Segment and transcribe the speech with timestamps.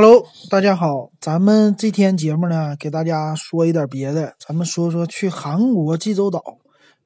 [0.00, 6.40] Hello，大家好，咱们这天节目呢，给大家说一点别的，咱们说说去韩国济州岛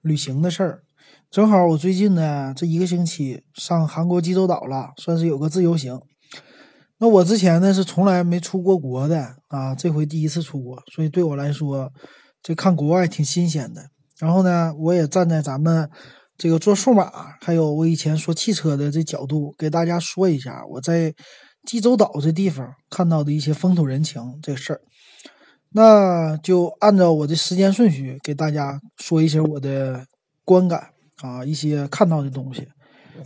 [0.03, 0.83] 旅行的事儿。
[1.31, 5.99] 正好我最近呢，这一个星期上韩国济州岛了，算是有个自由行。
[6.99, 11.91] 那我之前呢是从来没出过国的啊，这回第一次出国，所以对我来说，
[12.43, 13.87] 这看国外挺新鲜的。
[14.19, 15.89] 然后呢，我也站在咱们
[16.37, 21.15] 这个做数码，还有我以前说汽车的这角度，给大家说一下我在
[21.65, 24.81] 济州岛这地方看到的一些风土人情这事儿。
[25.71, 30.07] 那就按照我的时间顺序给大家说一些我的
[30.45, 30.89] 观感。
[31.23, 32.67] 啊，一些看到的东西。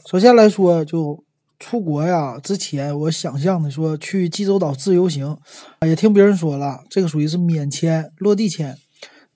[0.06, 1.24] 首先来说，就
[1.58, 5.34] 出国呀，之前我想象的说去济州岛自由行，
[5.80, 8.76] 也听别人说了，这个属于是免签落地签。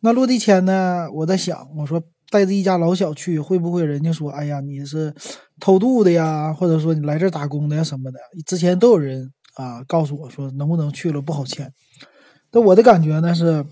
[0.00, 5.14] 那落地签呢，我在想，我说带着一家老小去，会不会人家说，哎呀，你是
[5.60, 8.18] 偷渡的呀，或者说你来这打工的呀什么的？
[8.46, 11.72] 之前都有人啊告诉我说，能不能去了不好签。
[12.50, 13.64] 但我的感觉呢是，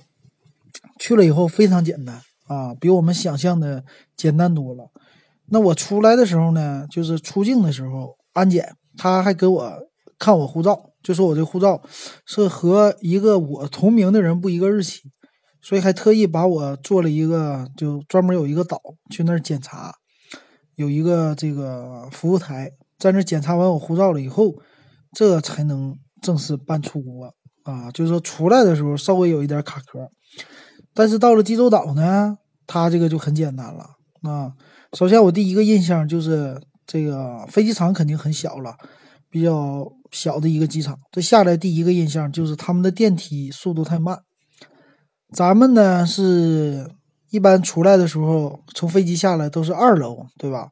[1.01, 2.21] 去了以后非常简单。
[2.47, 3.85] 啊，比我们想象的
[4.17, 4.91] 简单多了。
[5.51, 9.73] 那我出来的时候呢，就是出境的时候安检，他还给我
[10.19, 11.83] 看我护照，就说我这护照
[12.25, 15.03] 是和一个我同名的人不一个日期，
[15.61, 18.81] 所以还特意把我做了一个，就专门有一个岛
[19.11, 19.95] 去那儿检查，
[20.79, 24.55] 有一个这个服务台在那检查完我护照了以后，
[25.13, 27.35] 这才能正式办出国
[27.65, 27.91] 啊。
[27.91, 30.09] 就是说出来的时候稍微有一点卡壳。
[30.95, 33.87] 但是到了济州岛呢，它这个就很简单了
[34.23, 34.53] 啊。
[34.93, 38.77] 首先，我第一个印象就是这个飞机场肯定很小了，
[39.29, 40.97] 比较小的一个机场。
[41.11, 44.21] 这下来第一个印象就是他们的电梯速度太慢。
[45.35, 46.89] 咱们呢是
[47.31, 50.71] 一般出来的时候从飞机下来都是二楼，对吧？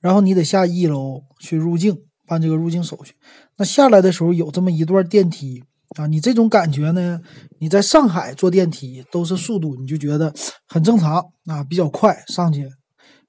[0.00, 3.14] 然后你得下一楼去入境办这个入境手续。
[3.56, 5.64] 那下来的时候有这么一段电梯。
[5.98, 7.20] 啊，你这种感觉呢？
[7.58, 10.32] 你在上海坐电梯都是速度，你就觉得
[10.68, 12.70] 很正常啊，比较快上去。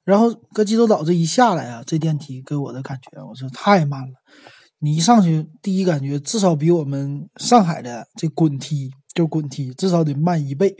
[0.03, 4.13] 然后搁济州岛这一下来啊，这电梯给我的感觉，我说太慢了。
[4.77, 10.75] 你一上去，第一感觉至少比我们上海的这滚梯，就滚梯至少得慢一倍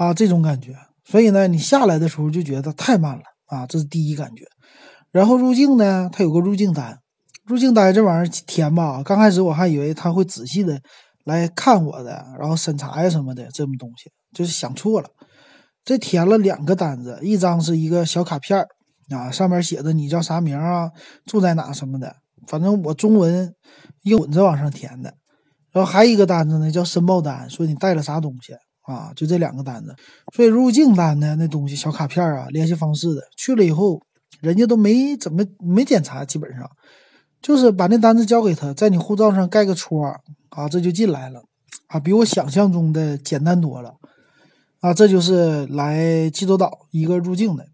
[0.00, 0.74] 啊，这种感觉。
[1.04, 4.46] 所以呢，你下来的时候就觉得太慢了啊，这是第一感觉。
[5.12, 6.98] 然后入境呢，它有个入境单。
[7.44, 10.80] 入境单这玩意儿填吧，刚开始我还以为他会仔细的
[11.24, 15.08] 来看我的，然后审查呀什么的，这么东西就是想错了。
[15.84, 18.66] 这填了两个单子，一张是一个小卡片儿
[19.14, 20.90] 啊，上面写的你叫啥名啊，
[21.26, 23.54] 住在哪什么的，反正我中文
[24.04, 25.12] 英文着往上填的。
[25.72, 28.54] 然后还一个单子呢，叫申报单，说你带了啥东西
[28.90, 29.94] 啊，就这两个单子。
[30.34, 34.00] 所以入境单呢，那东西小卡片啊，联系方式的，去了以后
[34.40, 36.68] 人家都没怎么没检查，基本上。
[37.42, 40.04] 就是把那单子交给他，在你护照上盖个戳
[40.50, 41.42] 啊，这就进来了
[41.86, 43.94] 啊，比我想象中的简单多了
[44.80, 44.92] 啊。
[44.92, 47.64] 这就是来济州岛一个入境的，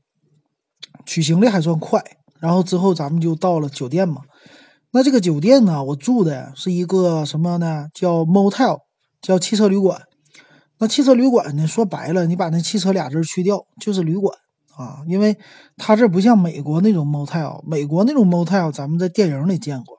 [1.04, 2.00] 取行李还算快。
[2.38, 4.21] 然后之后咱们就到了酒店嘛。
[4.93, 7.88] 那这个酒店呢，我住的是一个什么呢？
[7.93, 8.78] 叫 motel，
[9.21, 10.00] 叫汽车旅馆。
[10.79, 14.37] 那汽车旅馆呢，说白了，你把那汽车俩字去掉，就是旅馆。
[14.77, 15.35] 啊，因为
[15.79, 19.97] 它这不像美国那种 motel，美国那种 motel 咱们在电影里见过，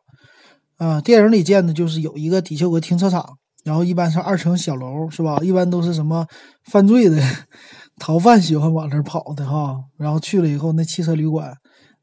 [0.78, 3.26] 啊，电影里见的就是有一个底下有个停车场，
[3.64, 5.40] 然后一般是二层小楼，是吧？
[5.42, 6.28] 一般都是什么
[6.66, 7.20] 犯罪的
[8.00, 11.52] 逃犯喜欢往那儿跑的哈，然后去了以后那汽车旅馆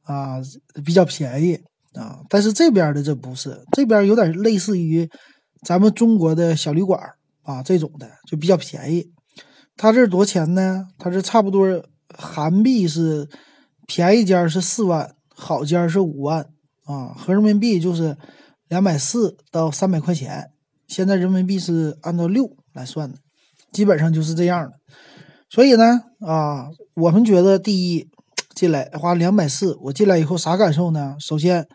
[0.02, 0.38] 啊
[0.84, 1.54] 比较便宜
[1.92, 5.08] 啊，但是这边的这不是，这边有点类似于
[5.64, 7.00] 咱们中国的小旅馆
[7.44, 9.12] 啊这种的就比较便宜，
[9.76, 10.86] 他这多钱呢？
[10.98, 11.84] 他这差不多。
[12.16, 13.28] 韩币是
[13.88, 16.46] 便宜间是四万，好间是五万
[16.84, 18.16] 啊，合人民币就是
[18.68, 20.50] 两百四到三百块钱。
[20.86, 23.18] 现在人民币是按照六来算的，
[23.72, 24.72] 基本上就是这样的。
[25.50, 28.08] 所以呢，啊，我们觉得第一
[28.54, 31.16] 进来花两百四，我进来以后啥感受呢？
[31.18, 31.66] 首先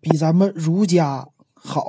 [0.00, 1.82] 比咱们如家好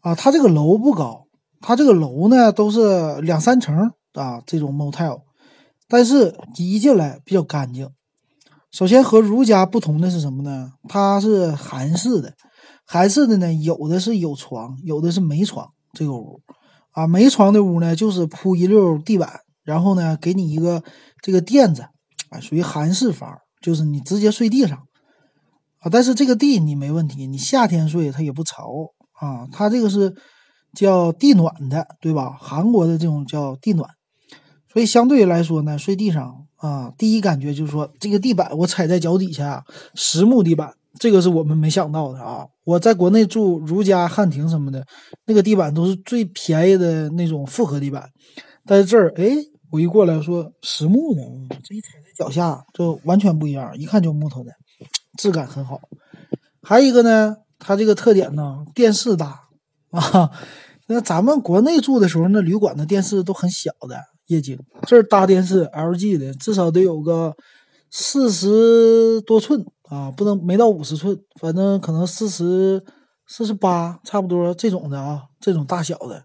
[0.00, 1.23] 啊，它这个楼不高，
[1.66, 5.22] 它这个楼呢都是两三层啊，这种 motel。
[5.88, 7.88] 但是一进来比较干净。
[8.70, 10.72] 首先和如家不同的是什么呢？
[10.88, 12.34] 它是韩式的，
[12.84, 15.66] 韩式的呢，有的是有床，有的是没床。
[15.94, 16.42] 这个屋
[16.90, 20.82] 啊，没床的屋呢，就是铺一溜地板，然后呢，给你一个
[21.22, 21.86] 这个垫子，
[22.28, 24.76] 啊，属于韩式房，就是你直接睡地上
[25.78, 25.88] 啊。
[25.90, 28.66] 但是这个地你没问题，你夏天睡它也不潮
[29.12, 29.46] 啊。
[29.52, 30.14] 它这个是
[30.74, 32.36] 叫地暖的，对吧？
[32.38, 33.88] 韩国的这种叫地暖。
[34.72, 42.46] 所以相对来说呢，睡地上啊，第一感觉就是说这个地板我踩在脚底下，实木地板这个是我们没想到的啊！
[42.64, 44.84] 我在国内住如家、汉庭什么的，
[45.26, 48.08] 那个地板都是最便宜的那种复合地板，
[48.64, 49.36] 但是这儿，哎，
[49.70, 51.22] 我一过来说实木的，
[51.62, 54.52] 这一踩在脚下就完全不一样，一看就木头的，
[55.18, 55.80] 质感很好。
[56.62, 59.43] 还有一个呢，它这个特点呢，电视大
[60.00, 60.30] 啊。
[60.86, 63.96] 那咱们国内住的时候，那旅馆的电视都很小的
[64.26, 67.34] 液晶，这儿大电视 LG 的，至少得有个
[67.90, 72.84] 四十多寸啊，不能没到五十寸，反正可能四十
[73.26, 76.24] 四十八差不多这种的啊，这种大小的。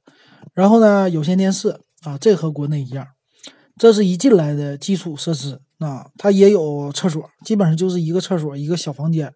[0.54, 3.08] 然后呢，有线电视啊，这和国内一样，
[3.78, 9.34] 这是一进来的基础设施啊，它也有厕所，基本上就是一个厕所一个小房间。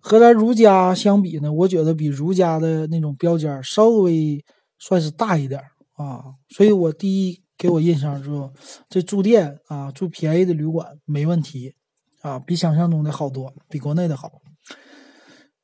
[0.00, 4.44] 和咱如家相比呢，我觉得比如家的那种标间稍微
[4.78, 5.60] 算是大一点
[5.94, 8.50] 啊，所以我第一给我印象就
[8.88, 11.74] 这住店啊，住便宜的旅馆没问题
[12.22, 14.30] 啊，比想象中的好多，比国内的好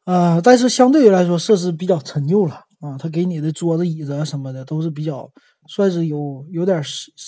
[0.05, 0.41] 啊。
[0.41, 5.31] 但是相对于来说，设施比较陈旧了啊，他给你的桌子椅子什么的都是比较
[5.69, 6.83] 算是有有点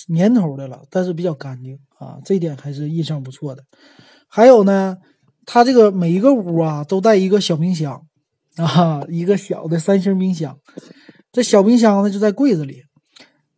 [0.07, 3.63] 年头的了，但是比较干净啊，这点还是印象不错的。
[4.27, 4.97] 还有呢。
[5.51, 7.99] 它这个每一个屋啊都带一个小冰箱，
[8.57, 10.55] 啊，一个小的三星冰箱。
[11.31, 12.83] 这小冰箱呢就在柜子里，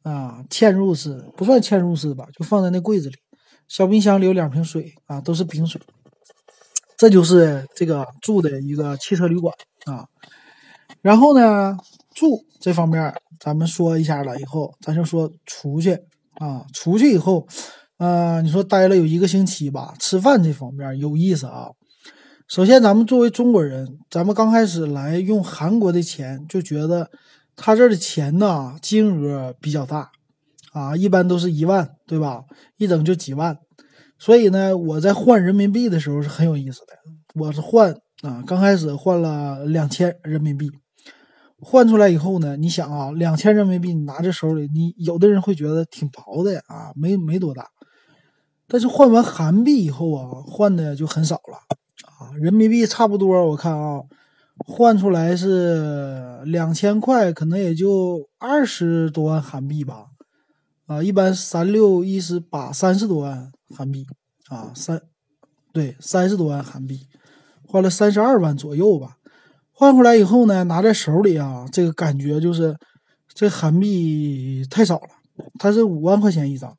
[0.04, 3.16] 啊，嵌入式不算嵌入式吧，就放在那柜子里。
[3.68, 5.82] 小冰箱里有两瓶水啊，都是冰水。
[6.98, 9.54] 这就是这个住的一个汽车旅馆
[9.84, 10.06] 啊。
[11.02, 11.76] 然后呢，
[12.16, 16.00] 住这方面咱们说一下了，以后咱就说出去
[16.36, 17.46] 啊，出去以后，
[17.98, 21.68] 呃，你说待了有一个星期吧，吃饭这方面有意思啊。
[22.54, 27.10] 首先，咱们作为中国人，咱们刚开始来用韩国的钱，就觉得
[27.56, 30.12] 他这儿的钱呢金额比较大，
[30.74, 32.44] 啊，一般都是一万，对吧？
[32.76, 33.58] 一整就几万。
[34.20, 36.88] 所以呢，我在换人民币的时候是很有意思的。
[37.36, 40.70] 我是换啊，刚开始换了两千人民币，
[41.58, 47.70] 换出来以后呢，你想啊，两千人民币你拿在手里，你有的人会觉得挺薄的啊，没没多大。
[48.68, 51.78] 但是换完韩币以后啊，换的就很少了。
[52.40, 54.02] 人民币差不多，我看啊，
[54.68, 60.08] 换出来是两千块，可能也就二十多万韩币吧。
[60.88, 64.06] 啊，一般三六一十八，三十多万韩币
[64.50, 65.02] 啊，三
[65.72, 67.08] 对三十多万韩币，
[67.66, 69.18] 换了三十二万左右吧。
[69.72, 72.76] 换回来以后呢，拿在手里啊，这个感觉就是
[73.34, 75.08] 这韩币太少了。
[75.58, 76.78] 它是五万块钱一张，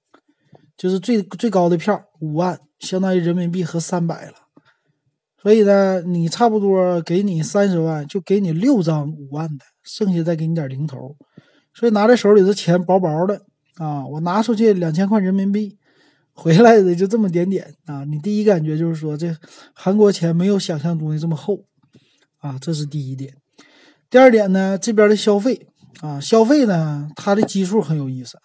[0.76, 4.34] 就是最最高的票五万，相当于人民币合三百了。
[5.42, 11.16] 所以呢，你差不多给你三十万，就给你六张五万的，剩下再给你点零头。
[11.74, 13.40] 所以拿在手里的钱薄薄的
[13.76, 15.76] 啊，我拿出去两千块人民币，
[16.32, 18.04] 回来的就这么点点啊。
[18.04, 19.34] 你第一感觉就是说，这
[19.74, 21.64] 韩国钱没有想象中的这么厚
[22.38, 23.34] 啊，这是第一点。
[24.08, 25.66] 第二点呢，这边的消费
[26.02, 28.38] 啊，消费呢，它的基数很有意思。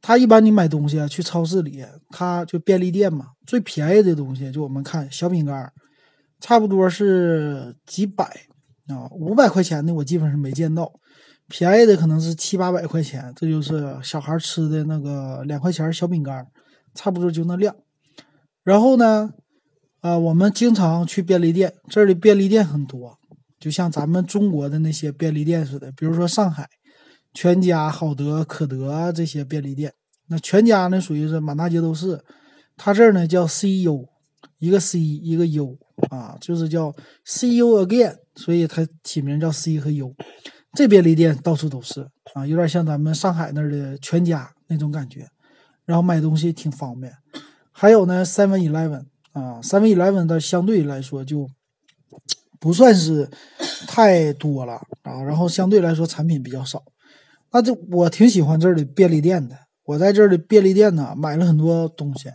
[0.00, 5.72] 它一般你买东西啊，去超市里，它就便利店嘛，最便宜的东西就我们看小饼干。
[6.40, 8.24] 差不多是几百
[8.88, 10.90] 啊，五百块钱的我基本上没见到，
[11.48, 16.46] 便宜的可能是七八百块钱，这就是小孩吃的那个两块钱小饼干，
[16.94, 17.76] 差不多就那量。
[18.64, 19.30] 然后呢，
[20.00, 23.18] 啊，我们经常去便利店，这里便利店很多，
[23.58, 26.68] 就像咱们中国的那些便利店似的，比如说上海
[27.32, 29.92] 全家、好德、可德这些便利店。
[30.28, 32.22] 那全家呢，属于是满大街都是，
[32.76, 34.06] 他这儿呢叫 CU，
[34.60, 35.76] 一个 C 一个 U。
[36.08, 36.90] 啊，就是叫
[37.26, 40.14] See you again，所以它起名叫 C 和 U。
[40.72, 45.26] 这便利店到处都是啊，有点像咱们上海那儿的全家那种感觉，
[45.84, 47.12] 然后买东西挺方便。
[47.70, 51.46] 还有呢，Seven Eleven 啊，Seven Eleven 的相对来说就
[52.58, 53.28] 不算是
[53.86, 56.82] 太多了啊，然后相对来说产品比较少。
[57.52, 62.30] 那这我挺喜欢这儿的便利店的，我在这儿的便利店呢买了很多东西，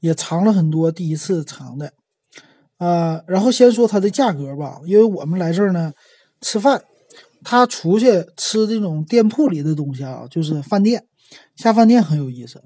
[0.00, 1.92] 也尝了很多第一次尝的。
[2.78, 5.92] 呃，然后先说它的价格吧，因为我们来这儿呢
[6.40, 6.82] 吃饭，
[7.44, 11.04] 他出去吃这种店铺里的东西啊，就是饭店
[11.56, 12.62] 下饭店很有意思。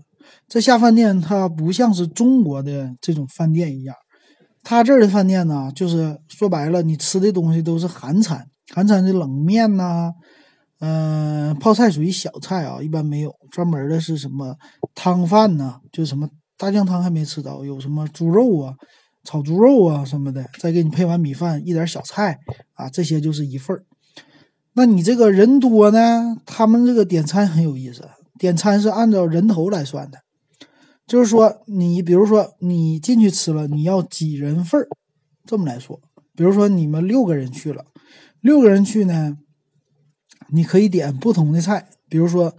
[0.47, 3.95] 这下饭店它不像是中国的这种饭店一样，
[4.62, 10.12] 他这儿的饭店呢，就是说白了，你吃的东西都是韩餐，韩餐的冷面呐，
[10.81, 14.57] 嗯，泡菜属于小菜啊，一般没有专门的是什么
[14.95, 18.75] 汤饭呐，就什么大酱汤还没吃到，有什么猪肉啊。
[19.25, 22.38] 炒猪肉啊什么的，再给你配碗米饭，一点小菜
[22.73, 23.85] 啊，这些就是一份儿。
[24.73, 30.21] 那你这个人多呢，他们这个点餐很有意思，点餐是按照人头来算的，
[31.07, 34.88] 就是说你比如说你进去吃了，你要几人份儿，
[35.45, 36.00] 这么来说，
[36.35, 37.85] 比如说你们六个人去了，
[38.41, 39.37] 六个人去呢，
[40.50, 42.57] 你可以点不同的菜，比如说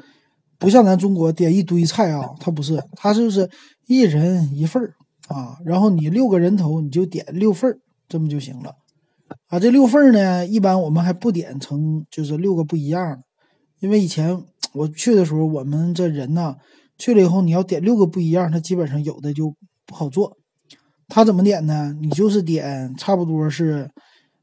[0.59, 3.49] 不像咱中国点一堆菜啊，它不是，它就是
[3.87, 4.93] 一人一份儿
[5.29, 8.75] 啊，然后你六个人头你就点六份儿，这么就行了
[9.47, 9.57] 啊。
[9.57, 13.23] 这六份儿呢，一般我们还不点成就是六个不一样的，
[13.79, 16.57] 因为以前我去的时候，我们这人呢
[16.97, 20.35] 去了以后，你要点六个不一样，它基本上有的就不好做。
[21.07, 21.95] 他怎么点呢？
[22.01, 23.89] 你就是点差不多是，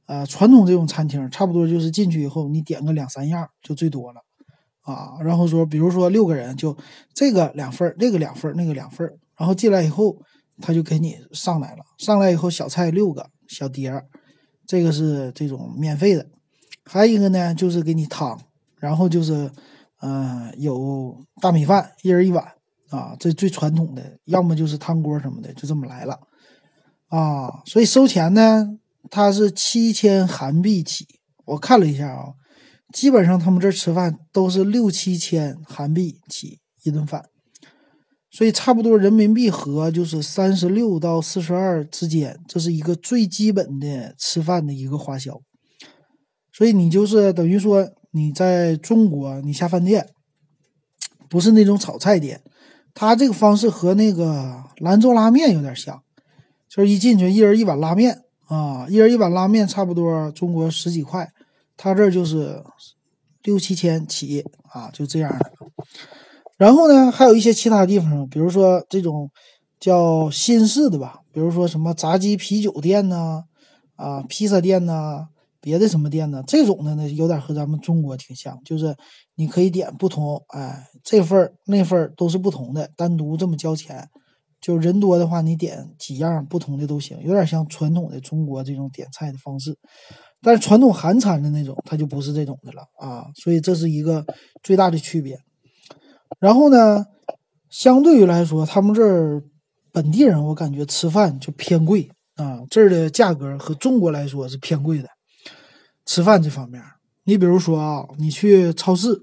[0.06, 4.20] 呃，传统这种餐厅差不多就是进去以后你点个两三样就最多了，
[4.86, 6.74] 啊，然后说比如说六个人就
[7.12, 10.16] 这个两份那个两份那个两份然后进来以后
[10.62, 13.92] 他就给你上来了，上来以后小菜六个小碟
[14.66, 16.26] 这个是这种免费的，
[16.84, 18.40] 还有一个呢就是给你汤，
[18.78, 19.50] 然后就是，
[20.00, 22.44] 嗯，有大米饭一人一碗
[22.90, 26.18] 啊，这最传统的，要么就是汤锅什么的，就这么来了。
[27.08, 28.78] 啊，所以收钱呢，
[29.10, 31.06] 它是七千韩币起。
[31.44, 32.32] 我看了一下啊，
[32.96, 37.26] 基本上他们这吃饭都是六七千韩币起一顿饭，
[38.30, 45.38] 所以差不多人民币和就是三十六到四十二之间，这是一个最基本的吃饭的一个花销。
[46.54, 50.08] 所以你就是等于说你在中国你下饭店，
[51.28, 52.40] 不是那种炒菜店，
[52.94, 56.02] 他这个方式和那个兰州拉面有点像。
[56.70, 61.30] 就是一进去，一人一碗拉面啊，一人一碗拉面，差不多中国十几块，
[61.76, 62.62] 他这就是
[63.42, 65.52] 六七千起啊，就这样的。
[66.56, 69.30] 然后呢，还有一些其他地方，比如说这种
[69.78, 73.44] 叫新式的吧，比如说什么炸鸡啤酒店呐，
[73.96, 75.28] 啊，披萨店呐，
[75.60, 78.96] 别的什么店呢，这种的呢，有点和咱们中国挺像，就是
[79.34, 84.08] 你可以点不同，哎，这份儿那份儿都是不同的，单独这么交钱。
[84.58, 89.78] 就人多的话，你点几样不同的都行，有点像传统的中国这种点菜的方式。
[90.46, 93.26] 但是传统韩餐的那种，它就不是这种的了啊。
[93.34, 94.24] 所以这是一个
[94.62, 95.36] 最大的区别。
[96.38, 97.04] 然后呢，
[97.68, 99.42] 相对于来说，他们这儿
[99.90, 105.08] 本地人我感觉吃饭就偏贵啊，这儿的价格和中国来说是偏贵的。
[106.04, 106.80] 吃饭这方面，
[107.24, 109.22] 你比如说啊，你去超市，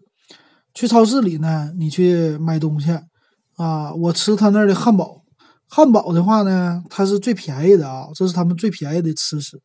[0.73, 2.91] 去超市里呢，你去买东西
[3.55, 5.23] 啊，我吃他那儿的汉堡。
[5.69, 9.61] 汉堡的话呢，它是最便宜的啊，这是他们最便宜的吃食。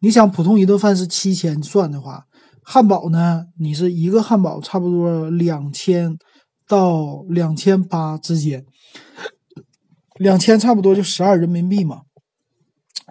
[0.00, 2.24] 你想，普通一顿饭是七千算的话，
[2.62, 6.16] 汉堡呢，你是一个汉堡差不多两千
[6.68, 8.64] 到两千八之间，
[10.16, 12.02] 两千差不多就十二人民币嘛，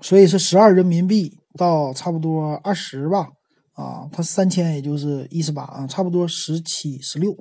[0.01, 3.27] 所以是十二人民币到差不多二十吧，
[3.73, 7.35] 啊，它三千也就是一十八啊，差不多十七十六，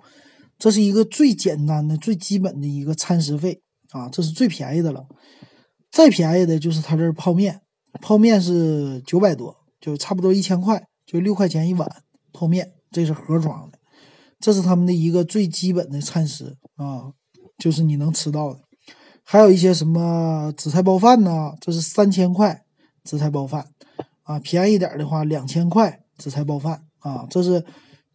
[0.58, 3.61] 这是一个最简单的、最基本的一个餐食费。
[3.90, 5.04] 啊，这是最便宜的了，
[5.90, 7.61] 再便宜的就是他这儿泡面，
[8.00, 11.88] 泡面是九百多，就差不多一千块，就六块钱一碗
[12.32, 13.78] 泡面，这是盒装的，
[14.40, 17.12] 这是他们的一个最基本的餐食啊，
[17.58, 18.61] 就是你能吃到的。
[19.25, 21.52] 还有一些什么紫菜包饭呢？
[21.61, 22.64] 这是三千块
[23.04, 23.68] 紫菜包饭
[24.22, 27.64] 啊，便宜点的话两千块紫菜包饭啊，这是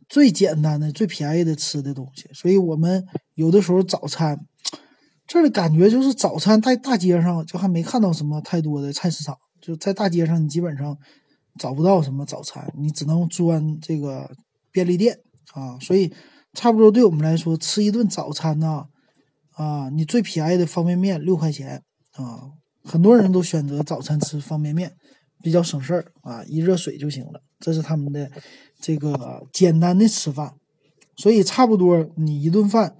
[0.09, 2.29] 最简单的、最便宜的吃的东西。
[2.33, 3.05] 所以我们
[3.35, 4.45] 有的时候早餐。
[5.29, 10.97] 这的感觉就是早餐在大街上就还没看到什么太多的菜市场，就在大街上你基本上
[11.59, 14.31] 找不到什么早餐，你只能钻这个
[14.71, 15.19] 便利店
[15.51, 15.77] 啊。
[15.81, 16.13] 所以
[16.53, 18.85] 差不多对我们来说吃一顿早餐呢，
[19.55, 21.83] 啊，你最便宜的方便面六块钱
[22.13, 22.47] 啊，
[22.85, 24.95] 很多人都选择早餐吃方便面，
[25.43, 27.41] 比较省事儿啊，一热水就行了。
[27.59, 28.31] 这是他们的
[28.79, 30.53] 这个简单的吃饭，
[31.17, 32.95] 所以差不多你一顿饭。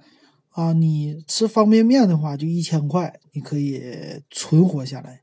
[0.50, 3.80] 啊，你吃方便面的话，就一千块，你可以
[4.28, 5.20] 存活下来。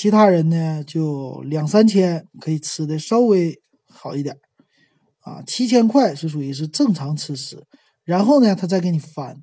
[0.00, 4.38] 其他人呢，就两三千可以吃的稍微好一点。
[5.18, 7.64] 啊，七千块是属于是正常吃食，
[8.04, 9.42] 然后呢，他再给你翻。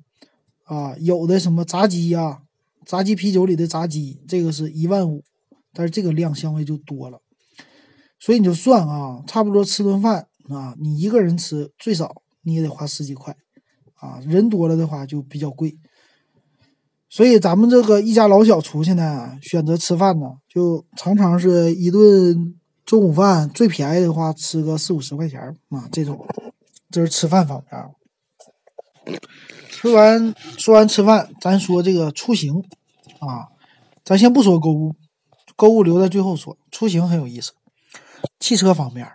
[0.64, 2.38] 啊，有的什么炸鸡呀，
[2.86, 5.22] 炸鸡啤酒里的炸鸡，这个是一万五，
[5.74, 7.20] 但是这个量相对就多了。
[8.18, 13.36] 所以你就算啊，差不多吃顿饭啊，你一个人吃最少你也得花十几块。
[13.96, 15.76] 啊，人多了的话就比较贵，
[17.16, 22.54] 所以咱们这个一家老小出去呢，选择吃饭呢，就常常是一顿
[22.84, 26.26] 中午饭最便宜的话，吃个四五十块钱啊，这种，
[26.90, 29.18] 这是吃饭方面。
[29.70, 32.52] 吃完说完吃饭，咱说这个出行
[33.20, 33.48] 啊，
[34.04, 34.94] 咱先不说购物，
[35.56, 36.58] 购物留在最后说。
[36.70, 37.52] 出行很有意思，
[38.38, 39.08] 汽车方面，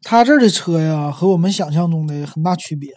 [0.00, 2.94] 他这儿的车呀，和我们想象中的很大区别。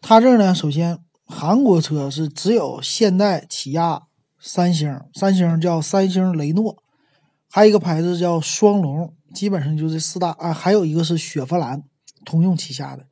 [0.00, 4.02] 他这儿呢，首先韩国车是只有现代、起亚、
[4.40, 6.76] 三星，三星叫三星雷诺，
[7.50, 11.82] 还有一个牌子叫双龙基本上就这四大啊，还有一个是雪佛兰，
[12.24, 13.04] 通用旗下的，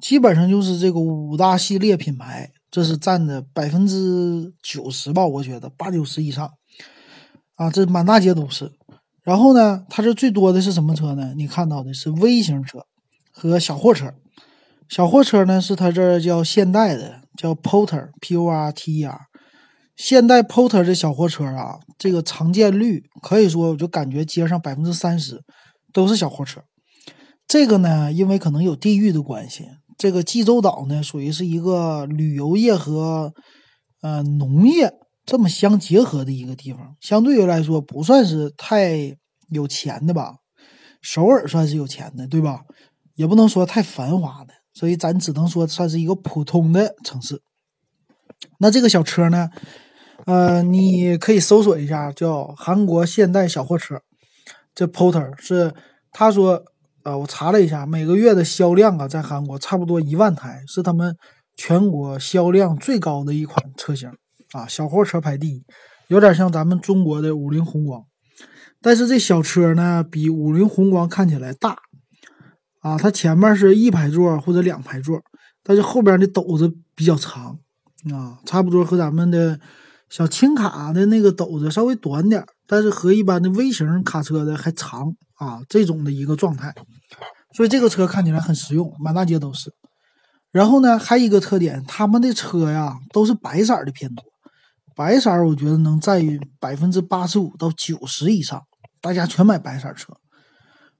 [0.00, 6.48] 基本上就是这个五大系列品牌，这是占的百分之九十吧，我觉得八九十以上
[7.56, 8.72] 啊，这满大街都是。
[9.24, 11.34] 然后呢，它这最多的是什么车呢？
[11.36, 12.86] 你看到的是微型车
[13.30, 14.14] 和小货车。
[14.88, 19.20] 小货车呢是它这叫现代的，叫 Porter，P O R T E R。
[19.96, 25.42] 现代 Porter 这小货车啊，这个常见率可以说，我就感觉街上百分之三十
[25.92, 26.60] 都是小货车。
[27.46, 29.64] 这个呢，因为可能有地域的关系，
[29.96, 33.32] 这个济州岛呢属于是一个旅游业和
[34.02, 34.92] 呃农业。
[35.24, 39.14] 这么相结合的一个地方，相对于来说不算是太
[39.50, 40.36] 有钱的吧。
[41.02, 42.62] 首尔算是有钱的，对吧？
[43.14, 47.42] 也不能说太繁华的，所以咱只能说算是一个普通的城市。
[48.60, 49.50] 那这个小车呢？
[50.24, 54.00] 呃，你可以搜索一下，叫韩国现代小货车。
[54.76, 55.74] 这 Porter 是
[56.12, 56.62] 他说，
[57.02, 61.16] 呃，我查了一下，每个月的销量啊，在韩国差不多一万台，是他们
[61.56, 64.08] 全国销量最高的一款车型。
[64.52, 65.64] 啊，小货车排第一，
[66.06, 68.04] 有点像咱们中国的五菱宏光，
[68.80, 71.76] 但是这小车呢，比五菱宏光看起来大，
[72.88, 75.20] 啊，它前面是一排座或者两排座，
[75.62, 77.58] 但是后边的斗子比较长，
[78.12, 79.60] 啊，差不多和咱们的
[80.08, 86.74] 小轻卡的那个斗子稍微短点，但是和一般的微型卡车的还长，啊，这种的一个状态，
[87.54, 89.72] 所以这个车看起来很实用，满大街都是。
[90.50, 94.24] 然后呢，还有一个特点，他们的车呀都是白色的偏多。
[94.96, 98.60] 白色，我觉得能占于百分之八十五到九十以上，
[99.00, 100.14] 大家全买白色车。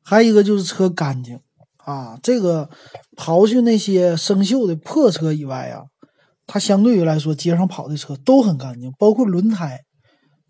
[0.04, 1.40] 还有一个就是车干净
[1.88, 2.68] 啊，这个
[3.16, 5.84] 刨去那些生锈的破车以外啊，
[6.46, 9.80] 它相对于来说街上跑的车都很干净，包括轮胎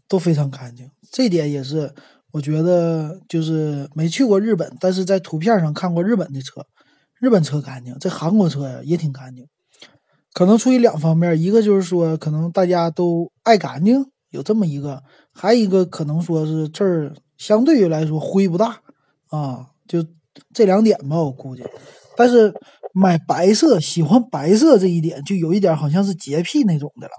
[0.09, 0.91] 都非常干净。
[1.13, 1.95] 这点也是
[2.33, 6.67] 我觉得就是没去过日本，但是在图片上看过日本的车，
[7.21, 9.47] 日本车干净，这韩国车呀也挺干净。
[10.35, 14.99] 可能出于两方面，一个就是说，可能大家都爱干净，有这么一个；
[15.33, 18.81] 还有一个可能说是这儿相对于来说灰不大
[19.29, 20.05] 啊，就
[20.55, 21.65] 这两点吧，我估计。
[22.17, 22.53] 但是
[22.93, 27.13] 买白色，喜欢白色这一点，就有一点好像是洁癖那种的了。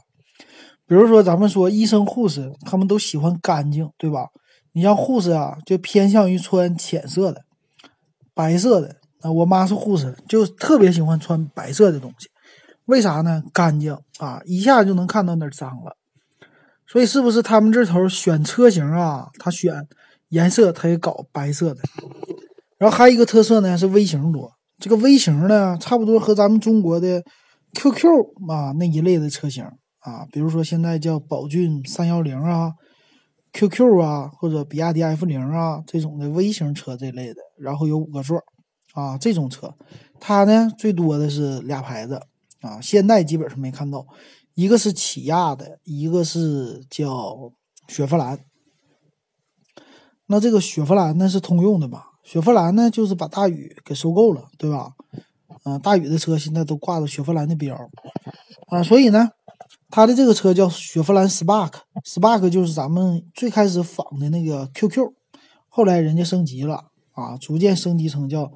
[0.85, 4.27] 比如说咱们说医生护士，他们都喜欢干净，对吧？
[4.73, 7.41] 你像护士啊，就偏向于穿浅色的、
[8.33, 8.95] 白色的。
[9.21, 12.29] 啊，我妈是护士，就特别喜欢穿白色的东西。
[12.85, 13.43] 为啥呢？
[13.53, 15.95] 干净啊，一下就能看到哪儿脏了。
[16.87, 19.27] 所以是不是他们这头选车型啊？
[19.37, 19.87] 他选
[20.29, 21.81] 颜色，他也搞白色的。
[22.79, 24.51] 然后还有一个特色呢，是微型多。
[24.79, 27.21] 这个微型呢，差不多和咱们中国的
[27.73, 28.07] QQ
[28.49, 29.63] 啊那一类的车型
[29.99, 32.71] 啊，比如说现在叫宝骏三幺零啊、
[33.53, 38.41] QQ 啊，或者比亚迪 F 零啊这种的微型车这类的，然后有五个座
[38.93, 39.75] 啊这种车，
[40.19, 42.21] 它呢最多的是俩牌子。
[42.61, 44.05] 啊，现在基本上没看到，
[44.53, 47.53] 一个是起亚的，一个是叫
[47.87, 48.37] 雪佛兰。
[50.25, 52.08] 那这个雪佛兰呢是通用的吧？
[52.29, 54.91] 雪佛兰呢就是把大宇给收购了，对吧？
[55.63, 57.75] 嗯，大宇的车现在都挂着雪佛兰的标
[58.67, 59.29] 啊，所以呢，
[59.89, 65.11] 它的这个车叫雪佛兰 Spark，Spark 就是咱们最开始仿的那个 QQ，
[65.69, 68.51] 后来人家升级了啊，逐渐升级成叫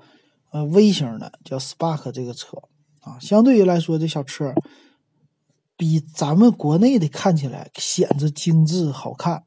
[0.51, 2.55] 呃微型的叫 Spark 这个车。
[3.01, 4.53] 啊，相对于来说，这小车
[5.75, 9.45] 比咱们国内的看起来显得精致好看。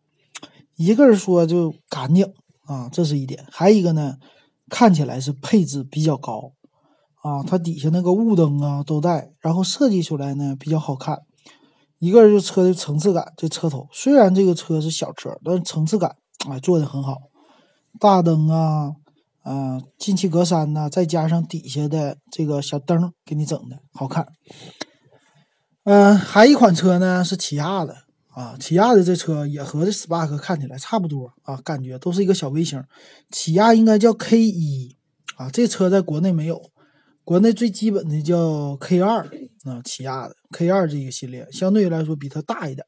[0.75, 2.35] 一个人说就干净
[2.67, 4.17] 啊，这是一点；还一个呢，
[4.69, 6.53] 看起来是配置比较高
[7.23, 11.21] 啊，它底下那个雾灯啊都带，然后设计出来呢比较好看。
[11.99, 17.17] 一个是车的层次感，这车头虽然这个车是小车，但是层次感啊做的很好，
[17.99, 18.93] 大灯啊。
[19.49, 24.27] 嗯，进气格栅呢，再加上底下的这个小灯，给你整的好看。
[25.85, 27.95] 嗯，还一款车呢是起亚的
[28.37, 32.85] 啊，起亚的这车也和这 Spark 看起来差不多啊，感觉都是一个小微型。
[33.31, 34.95] 起亚应该叫 K 一
[35.37, 36.61] 啊，这车在国内没有，
[37.25, 39.25] 国内最基本的叫 K 二
[39.65, 42.87] 啊，起亚的 K 二这个系列相对来说比它大一点。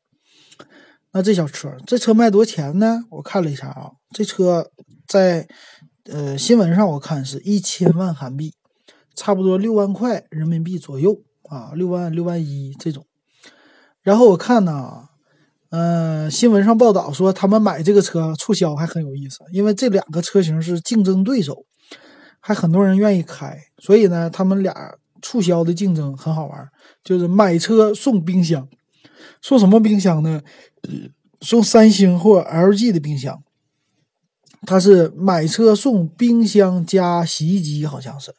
[1.12, 3.04] 那这小车，这车卖多少钱呢？
[3.10, 4.70] 我看了一下啊，这车
[5.06, 5.48] 在。
[6.10, 8.54] 呃，新闻上我看是一千万韩币，
[9.14, 13.04] 差不多六万块人民币左右啊，六万六万一这种。
[14.00, 15.07] 然后我看呢，
[15.70, 21.64] 呃，新闻上报道说他们买这个车促销还很有意思，因为这两个车型是竞争对手，
[22.40, 26.68] 还很多人愿意开，所以呢，他们俩促销的竞争很好玩，
[27.04, 28.66] 就是买车送冰箱，
[29.42, 30.40] 送什么冰箱呢？
[31.40, 33.42] 送三星或 LG 的冰箱。
[34.66, 38.34] 它是买车送冰箱加洗衣机，好像是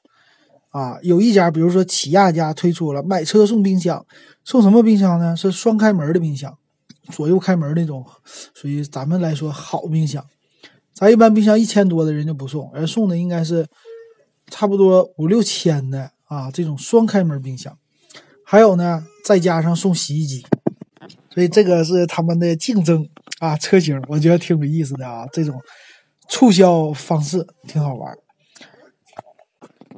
[0.72, 0.98] 啊。
[1.02, 4.06] 有一家，比如说起亚家推出了买车送冰箱，
[4.44, 5.34] 送什么冰箱呢？
[5.34, 6.58] 是双开门的冰箱，
[7.12, 8.06] 左右开门那种，
[8.54, 10.26] 属于咱们来说好冰箱。
[10.94, 13.68] 咱一般冰箱一千多的人就不送，而送的应该是
[14.48, 17.78] 差不多五六千的啊，这种双开门冰箱。
[18.44, 20.46] 还有呢，再加上送洗衣机，
[21.34, 23.08] 所以这个是他们的竞争
[23.40, 25.62] 啊车型，我觉得挺有意思的啊，这种
[26.28, 28.14] 促销方式挺好玩。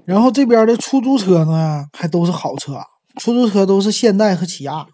[0.06, 2.74] 然后这边的出租车呢，还都是好车，
[3.18, 4.86] 出租车都是现代和起亚，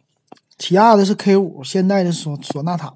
[0.58, 2.93] 起亚的是 K 五，现代的索索纳塔，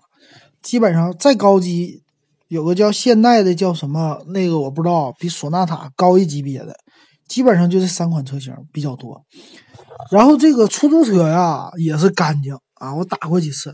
[0.62, 2.04] 基本上再高级。
[2.48, 4.22] 有个叫现代的，叫什么？
[4.28, 6.76] 那个我不知道，比索纳塔高一级别的，
[7.26, 9.24] 基本上就这三款车型比较多。
[10.12, 13.74] 然后这个出租车呀也是干净啊，我打过几次。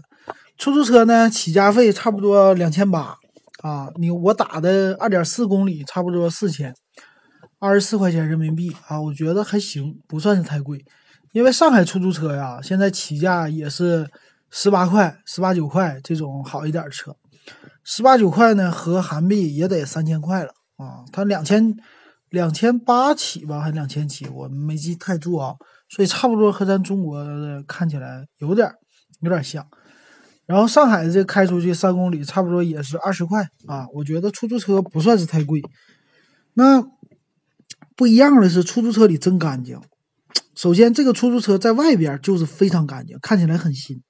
[0.60, 3.16] 出租车呢，起价费差不多两千八
[3.64, 6.72] 啊，你我打的二点四公里，差不多四千，
[7.58, 10.86] 二十四块钱人民币啊，我觉得还行，不算是太贵。
[11.32, 14.10] 因为上海出租车呀，现在起价也是
[14.50, 17.16] 十八块、十八九块这种好一点的车。
[17.84, 21.06] 十八九块呢，合韩币也得三千块了啊！
[21.12, 21.74] 它两千
[22.30, 25.56] 两千八起吧，还两千起，我没记太住啊。
[25.90, 28.70] 所以差不多和咱中国的看起来有点
[29.22, 29.66] 有点像。
[30.46, 33.88] 然后上海这开出去三公里，差不多也是二十块啊。
[33.94, 35.62] 我觉得出租车不算是太贵。
[36.56, 36.84] 那
[37.96, 39.80] 不一样的是，出租车里真干净。
[40.58, 44.02] 首先，这个出租车在外边就是非常干净，看起来很新。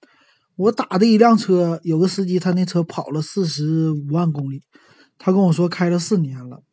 [0.56, 4.62] 我打的一辆车，有个司机，他那车跑了四十五万公里，
[5.18, 6.64] 他跟我说开了四年了，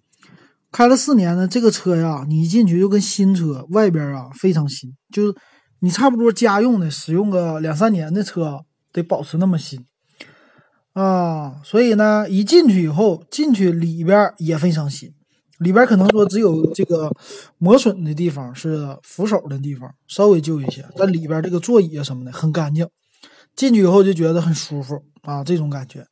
[0.70, 5.34] 开了四年呢，这个车呀，你一进去就跟新车，外边啊非常新，就是
[5.80, 8.60] 你差不多家用的使用个两三年的车
[8.92, 9.84] 得保持那么新
[10.92, 15.12] 啊，所以呢，一进去以后，进去里边也非常新，
[15.64, 17.10] 里边可能说只有这个
[17.58, 22.86] 磨损的地方是扶手的地方稍微旧一些，但里边这个座椅啊什么的很干净。
[23.56, 26.04] 进去以后就觉得很舒服啊，这种感觉。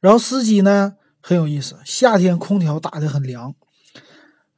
[0.00, 3.54] 然后司机呢很有意思，夏天空调打得很凉。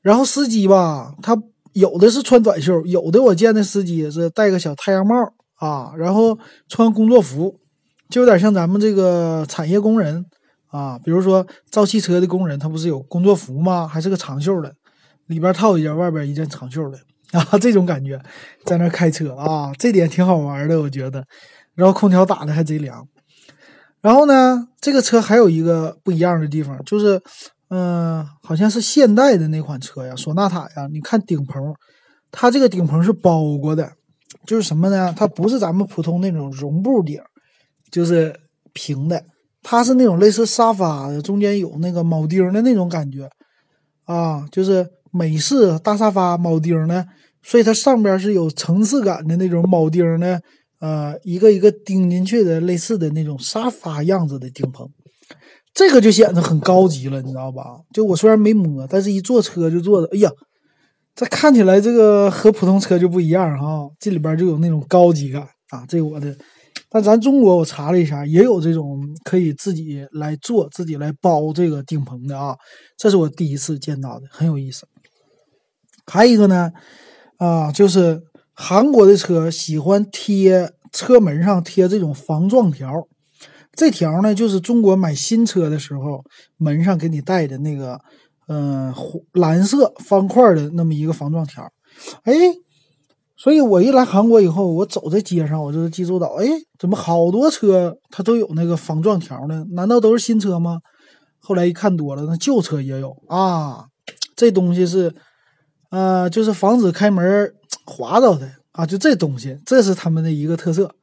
[0.01, 1.37] 然后司机吧，他
[1.73, 5.15] 有的是穿短袖，有的我见的司机是戴个小太阳帽
[5.57, 7.59] 啊，然后穿工作服，
[8.09, 10.25] 就有点像咱们这个产业工人
[10.71, 10.99] 啊。
[10.99, 13.87] 比如说造汽车的工人，他不是有工作服吗？
[13.87, 14.73] 还是个长袖的，
[15.27, 16.99] 里边套一件，外边一件长袖的
[17.39, 18.21] 啊，这种感觉
[18.65, 21.25] 在那开车啊，这点挺好玩的，我觉得。
[21.77, 23.07] 然后空调打的还贼凉，
[24.03, 27.19] 然后呢，这个车还有一个不一样的地方，就是，
[27.71, 31.73] 嗯，好像是现代的那款车呀，索纳塔呀，你看顶棚，
[32.31, 33.93] 它这个顶棚是包过的，
[34.45, 35.15] 就是什么呢？
[35.17, 37.19] 它不是咱们普通那种绒布顶，
[37.91, 38.39] 就是
[38.75, 39.25] 平的，
[39.63, 43.29] 它是那种类似沙发的，中间有那个铆钉的那种感觉，
[44.05, 47.07] 啊，就是美式大沙发铆钉的，
[47.43, 50.41] 所以它上边是有层次感的那种铆钉的。
[50.81, 54.89] 呃，一个一个钉进去的，类似的那种沙发样子的顶棚，
[55.75, 57.63] 这个就显得很高级了，你知道吧？
[57.93, 60.31] 就我虽然没摸，但是一坐车就坐的，哎呀，
[61.15, 65.85] 这看起来这个和普通车就不一样哈，这里边就有那种高级感啊。
[65.87, 66.35] 这我的，
[66.91, 72.57] 但咱中国我查了一下，也有这种可以自己来做、自己来包这个顶棚的啊，
[72.99, 74.87] 这是我第一次见到的，很有意思。
[76.07, 76.71] 还有一个呢，
[77.39, 78.23] 啊，就是。
[78.63, 82.93] 韩国的车喜欢贴车门上贴这种防撞条，
[83.73, 86.23] 这条呢就是中国买新车的时候
[86.59, 87.99] 门上给你带的那个，
[88.49, 88.93] 嗯，
[89.33, 91.67] 蓝色方块的那么一个防撞条。
[92.25, 92.35] 哎，
[93.43, 96.47] 所以我一来韩国以后，我走在街上，我就是济州岛，哎，
[96.79, 99.65] 怎么好多车它都有那个防撞条呢？
[99.71, 100.81] 难道都是新车吗？
[101.39, 103.87] 后来一看多了，那旧车也有啊。
[104.37, 105.15] 这东西是，
[105.91, 107.53] 呃，就是防止开门。
[107.87, 110.95] 划着的啊，就这东西，这是他们的一个特色。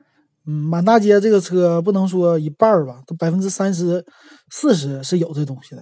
[0.45, 4.06] 嗯，满大街这个车不能说一半吧，都百分之三十、
[4.52, 5.82] 四十是有这东西的。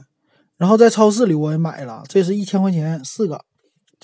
[0.58, 3.40] 然后在超市里我也买了，这是一千块钱四个，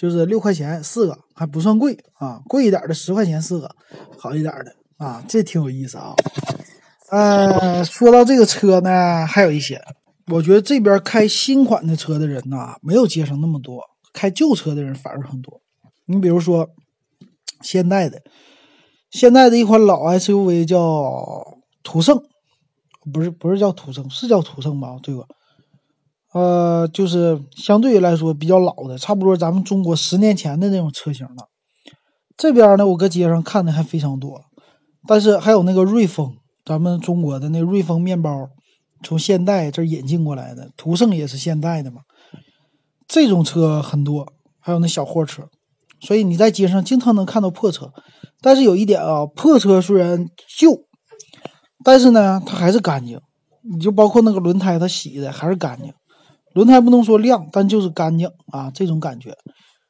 [0.01, 2.41] 就是六块钱四个，还不算贵啊。
[2.47, 3.69] 贵一点的十块钱四个，
[4.17, 6.15] 好一点的啊，这挺有意思啊。
[7.11, 9.79] 呃，说到这个车呢，还有一些，
[10.33, 15.61] 我觉得这边开新款的车的人呐，没有街上那么多，开旧车的人反而很多。
[16.05, 16.67] 你比如说。
[17.63, 18.23] 现代的，
[19.11, 22.19] 现代的一款老 SUV 叫途胜，
[23.13, 24.97] 不是不是叫途胜，是叫途胜吧？
[25.03, 25.25] 对吧，
[26.33, 31.49] 呃，就是相对来说比较老的，差不多咱们中国十年前的那种车型了。
[32.37, 34.41] 这边呢，我搁街上看的还非常多，
[35.07, 38.47] 但是还有那个瑞风，咱们中国的那瑞风面包，
[39.03, 42.01] 从现代这引进过来的，途胜也是现代的嘛。
[43.07, 45.49] 这种车很多，还有那小货车，
[45.99, 47.91] 所以你在街上经常能看到破车。
[48.41, 50.25] 但是有一点啊，破车虽然
[50.57, 50.85] 旧，
[51.83, 53.19] 但是呢，它还是干净。
[53.71, 55.93] 你就包括那个轮胎，它洗的还是干净。
[56.53, 59.35] 轮胎不能说亮，但就是干净啊，这种感觉。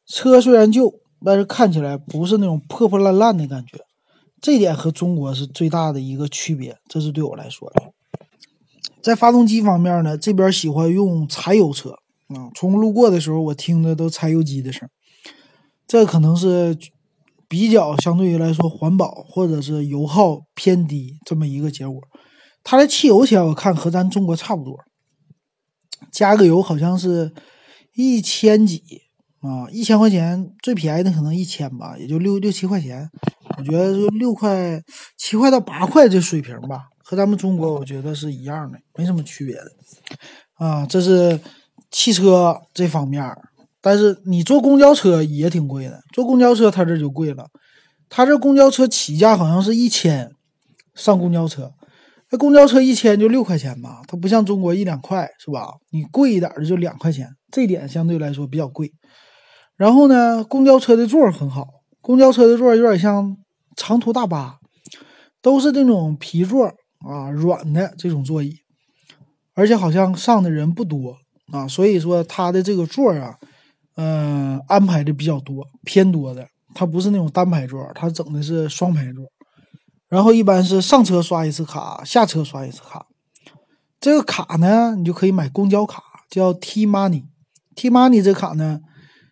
[0.07, 0.91] 车虽然旧，
[1.25, 3.79] 但是看起来不是那种破破烂烂的感觉。
[4.41, 7.93] 这点和中国是最大的一个区别，这是对我来说的。
[9.01, 12.49] 在发动机方面呢，这边喜欢用柴油车啊。
[12.55, 14.89] 从路过的时候，我听的都柴油机的声，
[15.87, 16.77] 这可能是
[17.47, 21.99] 比较相对于来说环保，或者是油耗偏低这么一个结果。
[22.63, 24.75] 它的汽油钱我看和咱中国差不多，
[26.11, 27.31] 加个油好像是
[27.95, 28.83] 一千几。
[29.41, 33.09] 啊，一千块钱最便宜的可能一千吧，也就六六七块钱。
[33.57, 34.79] 我觉得就六块
[35.17, 39.71] 七块到八块这水平吧，和咱们中国我觉得是一样的，没什么区别的。
[40.63, 41.39] 啊，这是
[41.89, 43.25] 汽车这方面，
[43.81, 47.47] 但是你坐公交车也挺贵的，坐公交车它这就贵了，
[48.09, 50.29] 它这公交车起价好像是一千，
[50.93, 51.73] 上公交车，
[52.31, 55.67] 那公交车一千就六块钱吧，它不像中国一两块是吧？
[55.91, 58.91] 你贵一点的就两块钱，这点相对来说比较贵。
[59.75, 61.67] 然后呢，公交车的座很好，
[61.99, 63.35] 公交车的座有点像
[63.75, 64.59] 长途大巴，
[65.41, 66.67] 都是那种皮座
[66.99, 68.55] 啊，软的这种座椅，
[69.53, 71.17] 而且好像上的人不多
[71.51, 73.35] 啊，所以说它的这个座啊，
[73.95, 79.25] 嗯，安排的比较多，偏多的，它不是那种单排座，它整的是双排座，
[80.11, 83.07] 然后一般是上车刷一次卡，下车刷一次卡，
[83.97, 88.81] 这个卡呢，你就可以买公交卡，叫 T Money，T Money 这卡呢。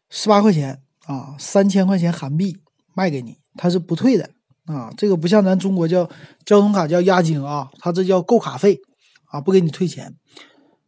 [0.10, 2.58] 十八块钱啊，三千块钱韩币
[2.96, 4.30] 卖给你，它是不退的
[4.65, 4.89] 啊。
[4.98, 6.10] 这个不像咱中国叫
[6.46, 8.80] 交通卡叫押金啊，它这叫购卡费
[9.26, 10.15] 啊，不给你退钱。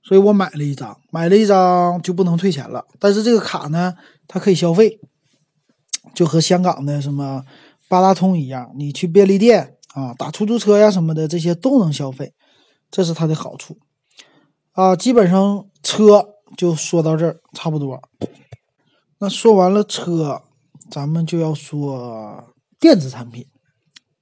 [0.04, 2.86] 所以我买了一张，买了一张就不能退钱了。
[2.98, 3.94] 但是这个卡呢，
[4.28, 5.00] 它可以消费，
[6.16, 7.44] 就和香港的什么
[7.88, 12.34] 八达通一样，你去便利店啊、打出租车呀什么的，这些都能消费，
[12.90, 13.78] 这是它的好处
[14.72, 14.96] 啊。
[14.96, 16.26] 基本上车
[16.56, 18.02] 就说到这儿，差不多。
[19.20, 20.42] 那说完了车，
[20.90, 23.46] 咱们就要说电子产品。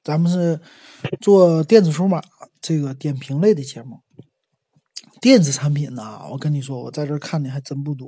[0.01, 0.59] 咱们是
[1.21, 2.21] 做电子数码
[2.59, 3.99] 这个点评类的节目。
[5.21, 8.07] 电子产品呢，我跟你说，我在这看的还真不多。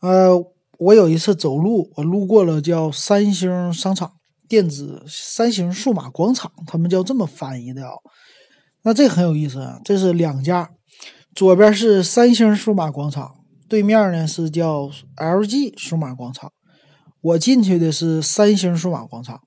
[0.00, 0.30] 呃，
[0.78, 4.12] 我有一次走路，我路过了叫三星商场
[4.54, 7.94] 电子三星数码广场，他们叫这么翻译的啊。
[8.82, 10.70] 那这很有意思啊，这是两家，
[11.34, 13.32] 左边是三星数码广场。
[13.68, 16.52] 对面呢是叫 LG 数码广场，
[17.20, 19.40] 我进去的是三星数码广场，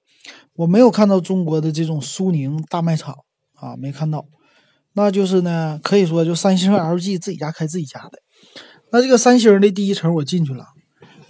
[0.56, 3.16] 我没有看到中国的这种苏宁大卖场
[3.54, 4.26] 啊，没看到。
[4.92, 8.20] 那就是呢，可以说就三星 LG 自己家开自己家的。
[8.92, 10.66] 那这个三星的第一层我进去了，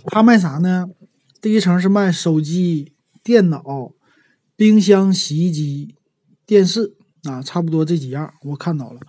[0.07, 0.87] 他卖啥呢？
[1.39, 2.93] 第一层是卖手机、
[3.27, 3.61] 电脑、
[4.55, 5.95] 冰箱、洗衣机、
[6.45, 9.01] 电视啊，差不多这几样我看到了。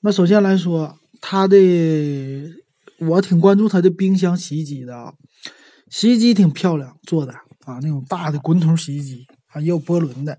[0.00, 1.56] 那首先来说，它的。
[2.98, 5.12] 我挺关注它的冰箱、洗衣机的啊，
[5.90, 7.32] 洗衣机挺漂亮做的
[7.64, 10.38] 啊，那种大的滚筒洗衣机啊，也有波轮的。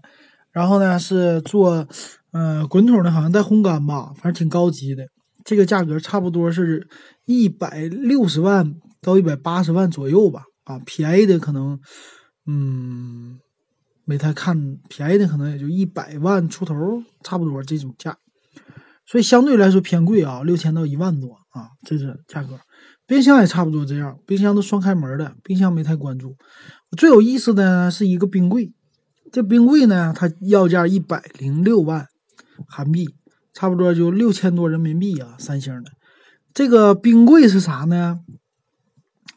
[0.52, 1.86] 然后呢是做，
[2.32, 5.04] 嗯，滚筒的，好像带烘干吧，反正挺高级的。
[5.44, 6.88] 这个价格差不多是
[7.26, 11.78] 一百六十万到一百八十万左右吧，啊，便宜的可能，
[12.48, 13.40] 嗯，
[14.06, 18.18] 没太看，便宜的可能也就一百万出头，差不多这种价。
[19.08, 22.60] 所以相对来说偏贵啊，六千到一万多啊，这是价格。
[23.08, 26.36] 冰箱也差不多这样，冰箱都双开门的，冰箱没太关注。
[26.98, 28.74] 最有意思的是一个冰柜，
[29.32, 32.08] 这冰柜呢它要价一百零六万
[32.68, 33.16] 韩币，
[33.54, 35.36] 差不多就六千多人民币啊。
[35.38, 35.92] 三星的
[36.54, 38.22] 这个冰柜是啥呢？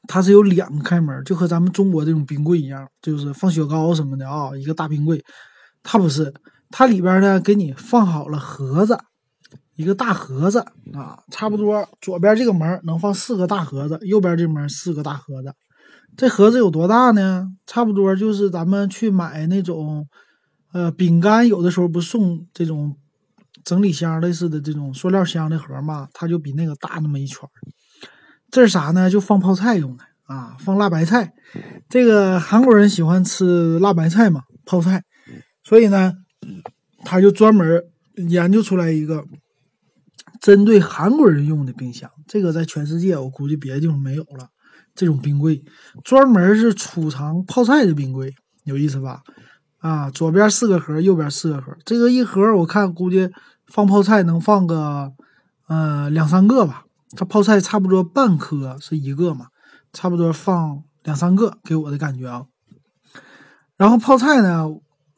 [0.09, 5.23] 它是有两个开门，就和咱们中国这种冰柜一样，就是放雪糕什么的啊，一个大冰柜。
[5.85, 6.35] 它不是，
[6.71, 8.99] 它里边呢给你放好了盒子。
[9.77, 10.59] 一个大盒子
[10.92, 15.55] 啊，差不多左边这个门能放四个大盒子，右边这门四个大盒子。
[16.16, 17.47] 这盒子有多大呢？
[17.64, 20.09] 差不多就是咱们去买那种，
[20.73, 22.97] 呃，饼干，有的时候不送这种
[23.62, 27.49] 整理箱类似的这种塑料箱的盒嘛，它就比那个大那么一圈。
[28.51, 29.11] 这是啥呢？
[29.11, 31.33] 就放泡菜用的啊，放辣白菜。
[31.89, 35.05] 这个韩国人喜欢吃辣白菜嘛，泡菜，
[35.63, 36.15] 所以呢，
[37.05, 37.83] 他就专门
[38.29, 39.25] 研究出来一个。
[40.41, 44.49] 针对韩国人用的冰箱，这个在全世界我估计别的地方没有了。
[44.95, 45.65] 这种冰柜
[46.05, 48.33] 专门是储藏泡菜的冰柜，
[48.63, 49.21] 有意思吧？
[49.79, 51.77] 啊，左边四个盒，右边四个盒。
[51.85, 53.29] 这个一盒我看估计
[53.67, 55.11] 放泡菜能放个
[55.67, 56.85] 呃，两三个吧。
[57.16, 59.47] 它泡菜差不多半颗是一个嘛，
[59.92, 62.44] 差不多放两三个，给我的感觉啊。
[63.77, 64.66] 然后泡菜呢，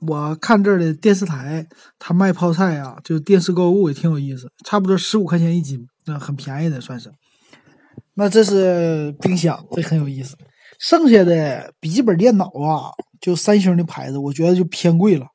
[0.00, 1.66] 我看这儿的电视台，
[1.98, 7.11] 他卖泡菜啊，就电视购物也挺有意思，差不多十五块钱一斤，那很便宜的算是。
[8.14, 10.37] 那这是冰箱，这很有意思。
[10.79, 15.26] 剩下的笔记本电脑啊，就三星的牌子，我觉得就偏贵了。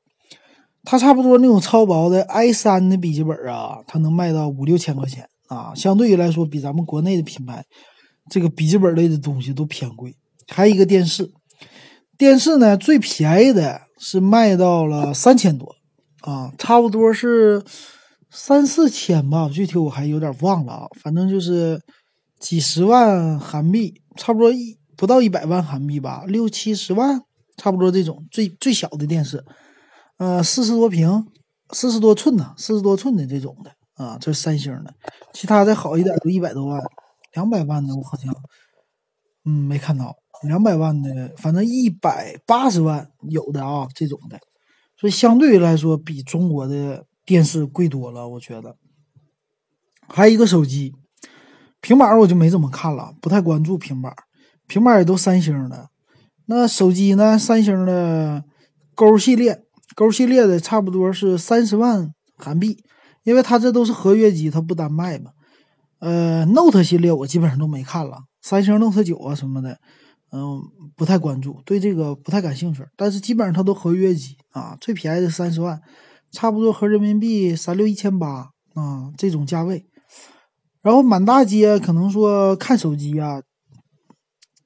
[0.84, 5.74] 它差不多那种超薄的 i 三的笔记本啊，它能卖到五六千块钱啊。
[5.74, 7.64] 相对于来说，比咱们国内的品牌，
[8.30, 10.14] 这个笔记本类的东西都偏贵。
[10.48, 11.30] 还有一个电视，
[12.16, 15.74] 电视呢最便宜的是卖到了三千多
[16.20, 17.62] 啊，差不多是
[18.30, 20.86] 三四千吧，具体我还有点忘了啊。
[21.02, 21.80] 反正就是
[22.38, 27.20] 几十万韩币，差不多一不到一百万韩币吧，六七十万，
[27.56, 29.44] 差不多这种最最小的电视。
[30.18, 31.26] 呃，四十多平，
[31.72, 34.94] 四十多寸呢，四十多寸的这种的啊，这是三星的，
[35.32, 36.80] 其他的好一点都一百多万，
[37.32, 38.34] 两百万的我好像，
[39.44, 44.38] 嗯，没看到，两百万的，反正一百八十万有的啊，这种的，
[44.98, 48.76] 所以相对来说，比中国的电视贵多了，我觉得。
[50.08, 50.94] 还有一个手机，
[51.80, 54.14] 平板我就没怎么看了，不太关注平板，
[54.66, 55.88] 平板也都三星的，
[56.44, 58.44] 那手机呢，三星的
[58.94, 59.62] 勾系列。
[59.94, 62.84] 勾系列的差不多是三十万韩币，
[63.26, 65.32] 因为它这都是合约机，它不单卖嘛。
[65.98, 69.80] 呃，Note 系列我基本上都没看了，三星 Note 九啊什么的，
[70.30, 70.62] 嗯，
[70.94, 72.84] 不太关注，对这个不太感兴趣。
[72.96, 75.80] 但是基本上它都合约机啊，最便宜的三十万，
[76.30, 79.84] 差不多合人民币三六一千八啊这种价位。
[80.80, 83.42] 然后满大街可能说看手机啊，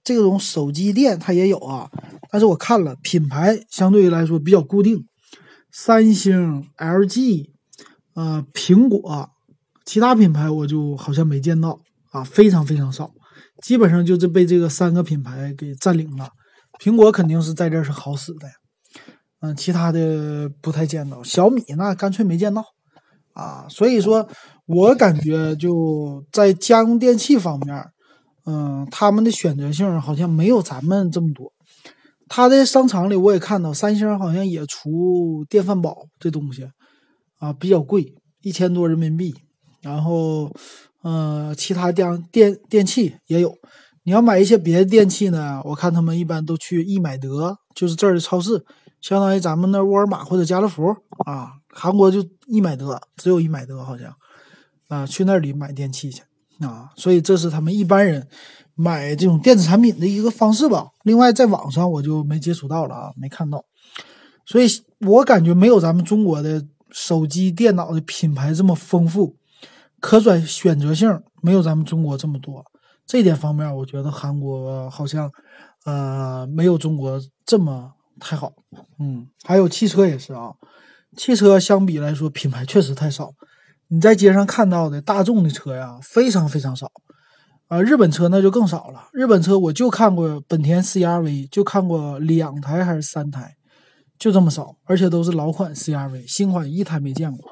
[0.04, 1.90] 这种手机店它也有啊，
[2.30, 5.06] 但是我看了品牌相对于来说比较固定。
[5.72, 7.50] 三星、LG，
[8.20, 9.30] 呃，苹果，
[9.86, 11.80] 其他品牌我就好像没见到
[12.12, 13.10] 啊，非常非常少，
[13.62, 16.28] 基本上就是被这个三个品牌给占领了。
[16.78, 18.46] 苹果肯定是在这儿是好使的，
[19.40, 21.22] 嗯，其他的不太见到。
[21.22, 22.62] 小米那干脆没见到
[23.32, 24.28] 啊，所以说
[24.66, 27.82] 我感觉就在家用电器方面，
[28.44, 31.50] 嗯，他们的选择性好像没有咱们这么多。
[32.28, 36.68] 他的商场里我也看到，三星好像也出电饭煲这东西，
[37.40, 39.34] 啊，比较贵，一千多人民币。
[39.82, 40.54] 然后，
[41.02, 43.52] 呃，其他电电电器也有。
[44.04, 48.64] 你要买一些别的电器呢，我看他们一般都去易买得，就是这儿的超市，
[49.00, 50.86] 相当于咱们那沃尔玛或者家乐福
[51.26, 51.54] 啊。
[51.68, 54.14] 韩国就易买得，只有易买得好像，
[54.86, 56.22] 啊，去那里买电器去
[56.60, 56.90] 啊。
[56.94, 58.28] 所以这是他们一般人。
[58.76, 60.86] 买这种电子产品的一个方式吧。
[61.02, 63.62] 另外，在网上我就没接触到了啊，没看到，
[64.46, 64.66] 所以
[65.00, 69.36] 我感觉没有咱们中国的手机、电脑的品牌这么丰富，
[70.00, 72.64] 可转选择性没有咱们中国这么多。
[73.06, 75.30] 这点方面，我觉得韩国好像
[75.84, 78.52] 呃没有中国这么太好。
[79.00, 80.52] 嗯，还有汽车也是啊，
[81.16, 83.32] 汽车相比来说品牌确实太少。
[83.88, 86.90] 你在街上看到的大众的车呀，非常非常少。
[87.66, 89.08] 啊，日本车那就更少了。
[89.12, 93.56] 日本车我就看过本田 CRV，就看过两台还是三台，
[94.20, 97.50] 就这么少，而且都是老款 CRV，新款一台没见过。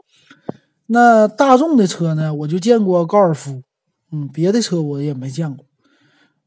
[0.86, 3.62] 那大众的车呢，我就见过高尔夫，
[4.12, 5.64] 嗯，别的车我也没见过。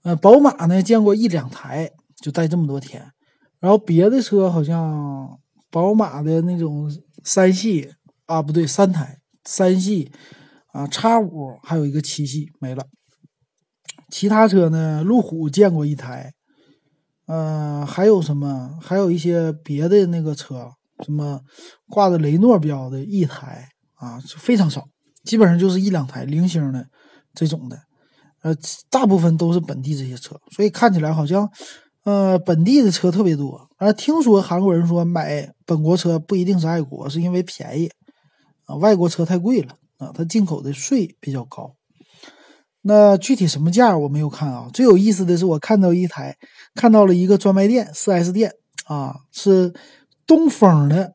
[0.04, 3.12] 呃，宝马呢见过一两台，就带这么多天。
[3.60, 5.40] 然后别的车好像
[5.72, 6.92] 宝马的那种
[7.24, 7.92] 三系
[8.28, 10.12] 啊，不对，三台三系
[10.72, 12.86] 啊，叉五还有一个七系没了。
[14.10, 15.04] 其他车呢？
[15.04, 16.34] 路虎见过一台，
[17.28, 18.78] 嗯，还有什么？
[18.82, 20.70] 还有一些别的那个车，
[21.06, 21.40] 什么
[21.88, 24.86] 挂着雷诺标的一台啊，非常少，
[25.24, 26.86] 基本上就是一两台零星的
[27.34, 27.80] 这种的，
[28.42, 28.54] 呃，
[28.90, 31.50] 大部分都是本地这些车，所以看起来好像，
[32.04, 33.70] 呃，本地的车特别多。
[33.78, 37.90] 而听说韩国人说买本国车不一定是爱国，是因为便宜
[38.66, 41.76] 啊，外国车太贵了啊，它进口的税比较高。
[42.84, 44.68] 那具体什么价我没有看啊。
[44.74, 46.36] 最有意思的是，我看到一台，
[46.74, 48.52] 看到了一个专卖店四 S 店
[48.86, 49.74] 啊，是
[50.26, 51.14] 东风的，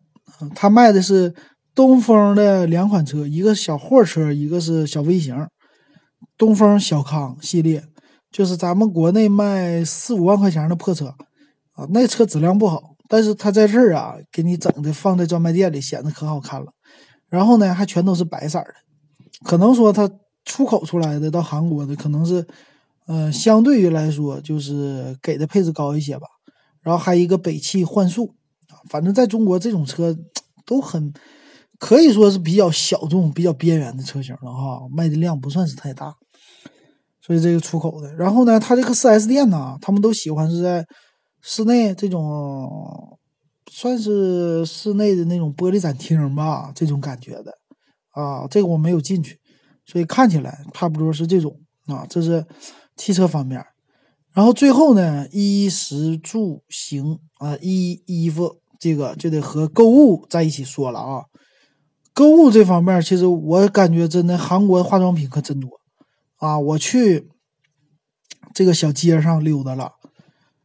[0.55, 1.35] 他卖的是
[1.75, 5.35] 东风的两款车，一个小货车，一个是小微型，
[6.39, 7.85] 东风小康系列，
[8.31, 11.14] 就是咱们国内卖四五万块钱的破车
[11.73, 16.67] 啊，那车质量不好，但是他在这儿啊，给你整的放在专卖店里显得可好看了，
[17.29, 18.75] 然后呢，还全都是白色的，
[19.45, 20.09] 可能说他。
[20.47, 22.47] 出口出来的到韩国的可能是，
[23.07, 26.26] 呃，相对于来说就是给的配置高一些吧。
[26.80, 28.34] 然后还有一个北汽幻速
[28.68, 30.16] 啊，反正在中国这种车
[30.64, 31.12] 都很
[31.78, 36.14] 可以说是比较小众、比较边缘的车型了哈，卖的量不算是太大。
[37.20, 40.86] 所以这个出口的，然后呢，它这个 4S 店呢，他们都喜欢是在
[41.42, 43.18] 室内这种，
[43.68, 47.53] 算是室内的那种玻璃展厅吧，这种感觉的
[48.12, 48.47] 啊。
[48.49, 49.40] 这个我没有进去，
[49.87, 52.05] 所以看起来差不多是这种啊。
[52.11, 52.45] 这是
[52.97, 53.64] 汽车方面，
[54.34, 61.24] 然后最后呢，衣食住行啊，衣衣服这个就得和购物在一起说了啊。
[62.12, 65.70] 购物这方面，其实我感觉真的韩国化妆品可真多。
[66.37, 67.28] 啊，我去
[68.53, 69.93] 这个小街上溜达了，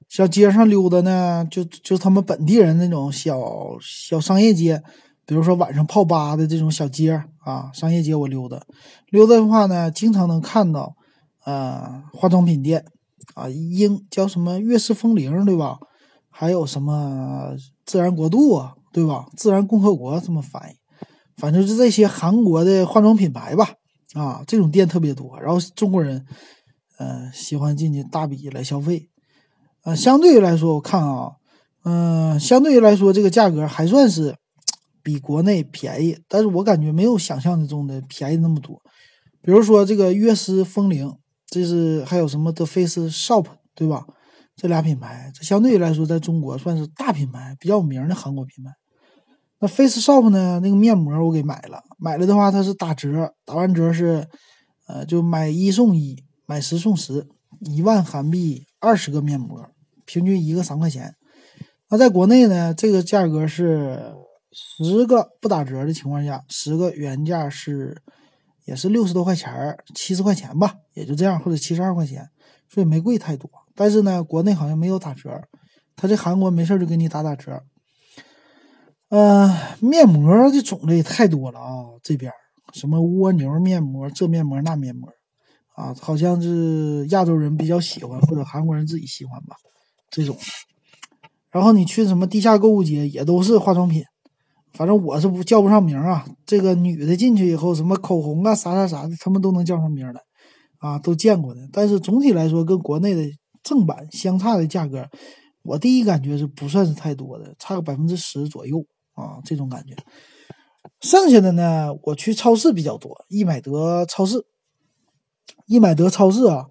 [0.07, 3.38] 小街上溜达呢，就就他们本地人那种小
[3.82, 4.82] 小商业街，
[5.26, 8.61] 比如说晚上泡吧的这种小街啊，商业街我溜达，
[9.09, 10.95] 溜达的话呢，经常能看到，
[11.45, 12.86] 呃，化妆品店
[13.36, 15.78] 啊，英叫什么悦诗风铃对吧？
[16.30, 17.55] 还有什么
[17.86, 19.26] 自然国度啊，对吧？
[19.36, 20.76] 自然共和国这么翻译，
[21.38, 23.74] 反正是这些韩国的化妆品牌吧。
[24.13, 26.26] 啊，这种店特别多，然后中国人，
[26.99, 29.07] 嗯，喜欢进去大笔来消费，
[29.86, 31.32] 呃，相对于来说，我看啊，
[31.86, 34.36] 嗯，相对于来说，这个价格还算是
[35.04, 38.82] 比国内便宜，但是我感觉没有想象中的便宜那么多。
[39.41, 41.14] 比如说这个悦诗风铃，
[41.47, 44.06] 这是还有什么 The Face Shop，对吧？
[44.56, 48.72] 这俩品牌，这相对来说，在中国算是大品牌，比较有名的韩国品牌。
[49.60, 50.60] 那 Face Shop 呢？
[50.62, 54.28] 那个面膜我给买了，买了的话它是打折，打完折是，
[54.88, 57.28] 呃，就买一送一，买十送十，
[57.62, 59.68] 一万韩币二十个面膜，
[60.06, 61.16] 平均一个三块钱。
[61.89, 64.14] 那在国内呢，这个价格是
[64.52, 68.02] 十个不打折的情况下，十个原价是
[68.66, 72.30] 也是六十多块钱，七十块钱吧，也就这样，或者七十二块钱，
[72.70, 73.49] 所以没贵太多。
[73.76, 75.30] 但是呢，国内好像没有打折，
[75.95, 77.64] 他这韩国没事就给你打打折。
[79.10, 81.84] 呃，面膜的种类太多了啊！
[82.02, 82.32] 这边
[82.74, 85.10] 什么蜗牛面膜，这面膜那面膜，
[85.76, 89.56] 啊，好像是亚洲人比较喜欢，或者韩国人自己喜欢吧，
[90.10, 90.38] 这种。
[91.49, 94.02] 然后你去什么地下购物街，也都是化妆品，
[94.74, 96.26] 反正我是不叫不上名啊。
[96.45, 100.22] 这个女的进去以后，什么口红啊，啥啥啥的，他们都能叫上名来，
[100.80, 101.67] 啊，都见过的。
[101.72, 103.24] 但是总体来说，跟国内的
[103.63, 105.07] 正版相差的价格，
[105.63, 108.86] 我第一感觉是不算是太多的，差个百分之十左右。
[109.13, 109.93] 啊，这种感觉。
[111.01, 114.45] 剩下的呢，我去超市比较多，易买得超市。
[115.67, 116.65] 易买得超市啊，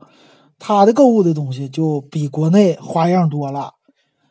[0.59, 3.75] 它的购物的东西就比国内花样多了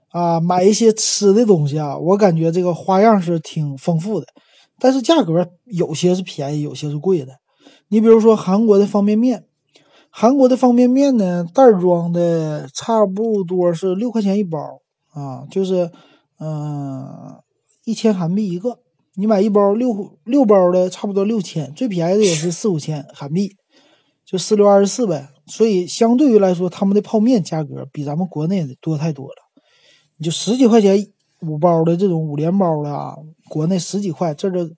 [0.10, 0.39] 啊。
[0.39, 4.28] 买一些吃的东西啊，我感觉这个花样是挺丰富的，
[4.80, 7.34] 但是价格有些是便宜，有些是贵的。
[7.89, 9.45] 你比如说韩国的方便面，
[10.10, 14.60] 韩国的方便面呢，袋装的差不多是六块钱一包
[15.14, 15.91] 啊，就是
[16.39, 17.39] 嗯。
[17.86, 18.78] 一千韩币一个，
[19.16, 23.55] 你买一包六六包的，差不多六千，最便宜的也是四五千韩币，
[24.24, 25.30] 就四六二十四呗。
[25.47, 29.49] 所以相对于来说，他们的泡面价格比咱们国内的多太多了。
[30.20, 31.07] 你就十几块钱
[31.41, 33.15] 五包的这种五连包的啊，
[33.49, 34.70] 国内十几块，这这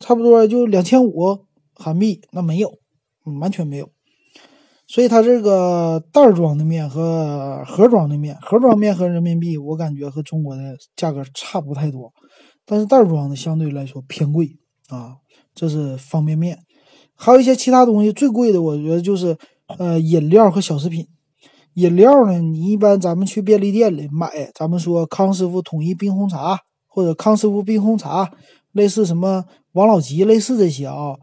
[0.00, 2.78] 差不多就两千五韩币，那没有，
[3.40, 3.88] 完全没有。
[4.88, 12.12] 所以它这个袋装的面和盒装的面，盒装面和人民币，我感觉和中国的价格差不太多。
[12.66, 14.58] 但是袋装的相对来说偏贵
[14.88, 15.16] 啊，
[15.54, 16.58] 这是方便面，
[17.14, 19.38] 还有一些其他东西最贵的，我觉得就是
[19.78, 21.06] 呃饮料和小食品。
[21.74, 28.30] 饮料呢，你一般咱们去便利店里买，咱们说康师傅统一冰红茶或者康师傅冰红茶，
[28.72, 31.16] 类似什么王老吉类似这些啊，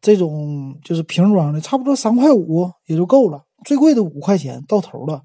[0.00, 5.22] 这种就是瓶装的，差不多三块五也就够了，最贵的五块钱到头了。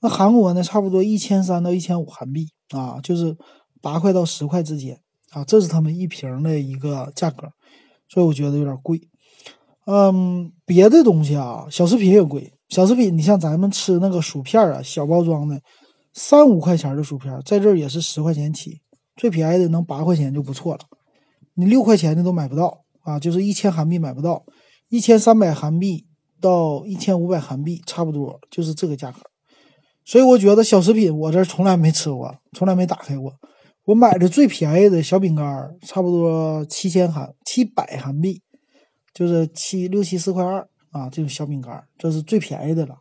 [0.00, 3.36] 那韩国呢，差不多一千三到一千五韩币啊，就是。
[3.82, 4.98] 八块到十块之间
[5.30, 7.46] 啊，这是他们一瓶的一个价格，
[8.08, 9.00] 所以我觉得有点贵。
[9.84, 12.52] 嗯，别的东西啊，小食品也贵。
[12.68, 15.60] 小食品，你像咱们吃那个薯片啊，小包装的，
[16.12, 18.80] 三五块钱的薯片，在这儿也是十块钱起，
[19.16, 20.80] 最便宜的能八块钱就不错了。
[21.54, 24.44] 你六块钱的都买不到啊，就是一千韩币买不到，
[24.88, 26.06] 一千三百韩币
[26.40, 29.20] 到一千五百韩币差不多，就是这个价格。
[30.04, 33.32] 所以我觉得小食品我这从来没吃过，从来没打开过。
[33.84, 35.46] 我买的最便宜的小饼干，
[35.82, 38.42] 差不多七千韩七百韩币，
[39.14, 42.94] 就是七六七四块二啊，这种小饼干，这是最便宜的了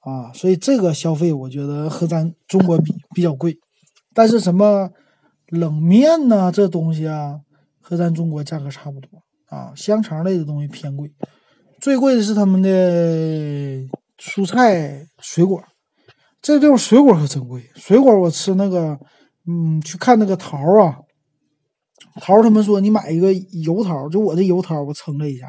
[0.00, 0.32] 啊。
[0.32, 3.56] 所以这个消费我觉得和咱中国比比较贵，
[4.14, 4.90] 但是什么
[5.48, 7.40] 冷面呐，这东西啊，
[7.80, 9.08] 和咱中国价格差不多
[9.46, 9.72] 啊。
[9.76, 11.10] 香肠类的东西偏贵，
[11.80, 12.68] 最贵的是他们的
[14.18, 15.62] 蔬菜水果，
[16.40, 18.98] 这地方水果可真贵，水果我吃那个。
[19.44, 21.00] 嗯，去看那个桃啊，
[22.20, 25.48] 桃他们说你买一个油桃，就我这油桃，我称了一下，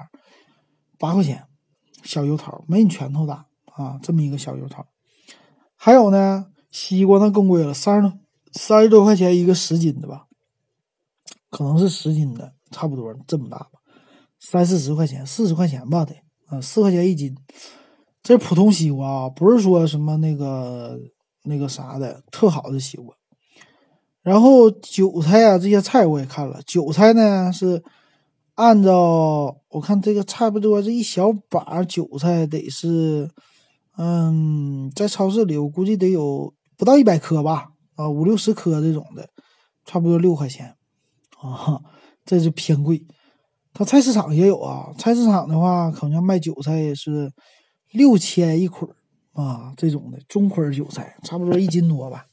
[0.98, 1.44] 八块钱，
[2.04, 4.86] 小油桃没你拳头大啊，这么一个小油桃。
[5.76, 8.20] 还有呢，西瓜那更贵了，三十多
[8.54, 10.28] 三十多块钱一个十斤的吧，
[11.50, 13.70] 可能是十斤的，差不多这么大吧，
[14.40, 16.16] 三四十块钱，四十块钱吧得
[16.48, 17.36] 啊，四块钱一斤。
[18.22, 20.98] 这普通西瓜啊，不是说什么那个
[21.44, 23.14] 那个啥的特好的西瓜。
[24.22, 26.62] 然后韭菜啊，这些菜我也看了。
[26.66, 27.84] 韭菜呢是
[28.56, 33.30] 按照我看这个差不多这一小把韭菜得是，
[33.98, 39.28] 嗯，在超市里我估计得有不到一百颗吧，啊五六十颗这种的，
[39.86, 40.76] 差不多六块钱，
[41.42, 41.82] 啊，
[42.24, 43.06] 这就偏贵。
[43.74, 47.32] 它菜市场也有啊，菜市场的话好像卖韭菜也是
[47.92, 48.88] 六千一捆
[49.32, 52.28] 啊，这种的中捆韭菜差不多一斤多吧。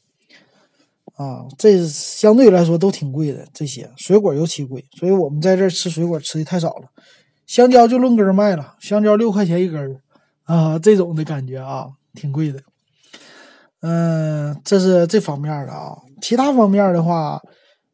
[1.21, 6.89] 啊，这相对来说都挺贵的，这些水果尤其贵，所以我们在这吃水果吃的太少了。
[7.47, 10.01] 香蕉就论根卖了，香蕉六块钱一根儿
[10.45, 12.63] 啊，这种的感觉啊，挺贵的。
[13.81, 17.39] 嗯，这是这方面的啊，其他方面的话，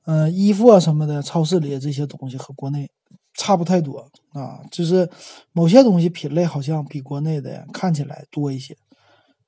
[0.05, 2.89] 嗯，衣服啊什么的，超市里这些东西和国内
[3.35, 5.11] 差不太多啊，就是
[5.51, 8.77] 某些东西品类好像比国内的看起来多一些，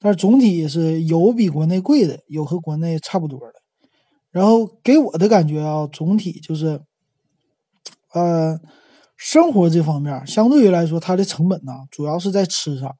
[0.00, 3.57] 但是总体是有比国内贵的，有和国内差不多的。
[4.38, 6.80] 然后给我的感觉啊，总体就是，
[8.12, 8.56] 呃，
[9.16, 12.94] 生活这方面相对于来说，它的成本呢，主要是在吃上，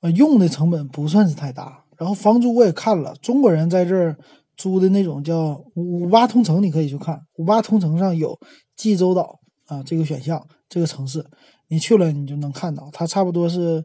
[0.00, 1.84] 呃，用的成本不算是太大。
[1.96, 4.18] 然后房租我也看了，中国人在这儿
[4.56, 8.36] 租的那种叫五八同城，你可以去看五八同城上有
[8.74, 11.24] 济州岛啊这个选项，这个城市
[11.68, 13.84] 你去了你就能看到，它差不多是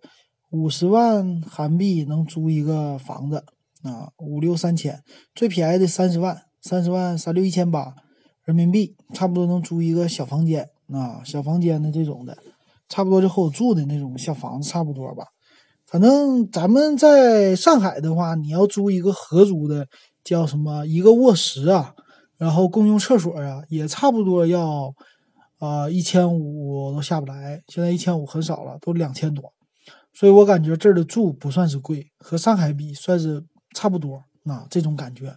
[0.49, 3.43] 五十万韩币能租一个房子。
[3.83, 5.03] 啊，五六三千，
[5.33, 7.95] 最便宜的三十万，三十万三六一千八
[8.45, 12.37] 人民币，差不多能租一个小房间啊，小房间的这种的，
[12.87, 15.25] 差不多就和我住的那种小房子差不多吧。
[15.85, 19.87] 反正咱们在上海的话，你要租一个合租的，
[20.23, 21.95] 叫什么一个卧室啊，
[22.37, 24.93] 然后共用厕所啊，也差不多要
[25.57, 27.61] 啊一千五都下不来。
[27.67, 29.51] 现在一千五很少了，都两千多，
[30.13, 33.43] 所以我感觉这儿的住不算是贵，和上海比算是。
[33.73, 35.35] 差不多啊，这种感觉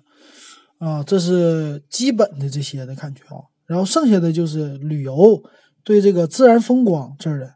[0.79, 3.43] 啊，这是基本的这些的感觉啊。
[3.67, 5.43] 然后剩下的就是旅游，
[5.83, 7.55] 对这个自然风光这儿的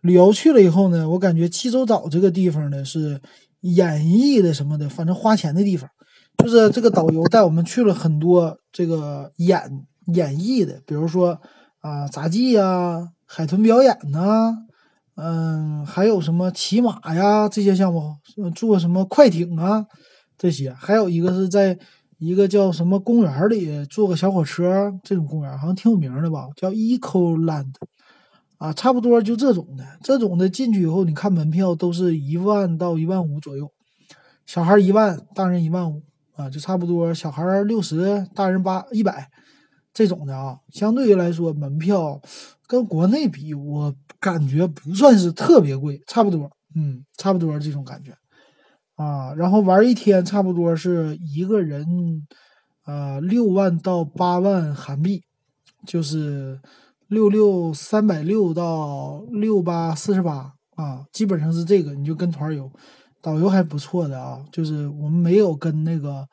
[0.00, 3.20] 旅游去了以后呢，我感觉济州岛这个地方呢是
[3.60, 5.88] 演绎的什么的，反正花钱的地方，
[6.38, 11.40] 就是这个导游带我们去了很多这个演演绎的，比如说
[11.80, 14.58] 啊杂技呀、海豚表演呐。
[15.18, 18.16] 嗯，还有什么骑马呀这些项目，
[18.54, 19.86] 坐什么快艇啊。
[20.36, 20.72] 这些。
[20.72, 21.78] 还有一个是在
[22.18, 27.74] 一个叫什么公园里坐个小火车，这种公园好像挺有名的吧，叫 Eco Land，
[28.56, 33.70] 啊，差不多就这种的，这种的进去以后，你看门票都是一万到一万五左右，
[34.46, 36.02] 小孩一万，大人一万五，
[36.36, 39.28] 啊，就差不多，小孩六十，大人八一百，
[39.92, 42.18] 这种的啊，相对于来说，门票
[42.66, 48.12] 跟国内比，我感觉不算是特别贵，差不多，嗯，差不多这种感觉。
[48.96, 51.86] 啊，然后玩一天差不多是一个人，
[52.86, 55.22] 呃，六万到八万韩币，
[55.86, 56.58] 就是
[57.08, 61.94] 六六三百六到六八四十八啊，基本上是这个。
[61.94, 62.72] 你就跟团游，
[63.20, 66.26] 导游还不错的啊，就是我们没有跟那个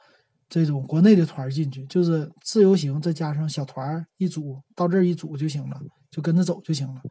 [0.47, 5.77] 这种国内的团进去，就是自由行再加上小团一组到这一组就行了，
[6.09, 7.01] 就跟着走就行了，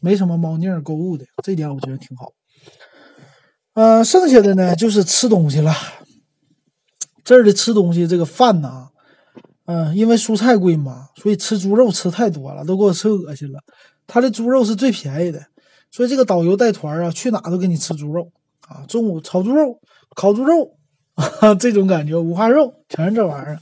[0.00, 2.30] 没什么猫腻购物的，这点我觉得挺好。
[3.80, 5.72] 呃，剩下的呢就是吃东西了。
[7.24, 8.88] 这儿的吃东西，这个饭呢，
[9.64, 13.58] 嗯，因为蔬菜贵嘛，所以吃猪肉吃太多了，都给我吃恶心了。
[14.06, 15.40] 他的猪肉是最便宜的，
[15.90, 18.30] 所以这个导游带团啊，去哪都给你吃猪肉
[18.68, 18.84] 啊。
[18.86, 19.80] 中午炒猪肉、
[20.14, 20.72] 烤猪肉，
[21.58, 23.58] 这种感觉，五花肉全是这玩意儿。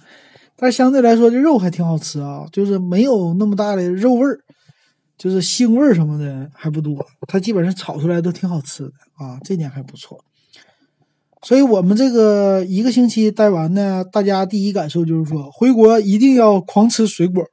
[0.56, 4.40] 但是相对来说，这肉还挺好吃啊，就是没有那么大的肉味儿。
[5.18, 10.24] 就是腥味儿什么的还不多，它基本上炒出来都挺好吃的啊，这点还不错。
[11.42, 17.44] 所以我们这个一个星期待完呢，大家第一感受就是说，回国一定要狂吃水果，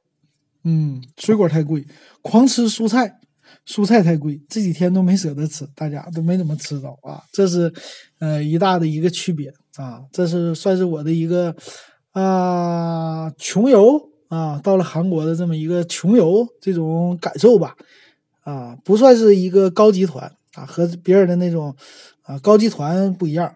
[0.64, 1.86] 嗯，水果太贵，
[2.22, 3.20] 狂吃蔬菜，
[3.68, 7.74] 蔬菜太贵，这几天都没舍得吃，大家都没怎么吃到啊，这是
[8.20, 11.56] 呃一大的一个区别啊，这是算是我的一个
[12.12, 14.15] 啊穷游。
[14.28, 17.76] 啊，到了韩国的这么一个穷游这种感受吧，
[18.44, 21.76] 啊，不算是一个高级团啊，和别人的那种
[22.24, 23.56] 啊高级团不一样。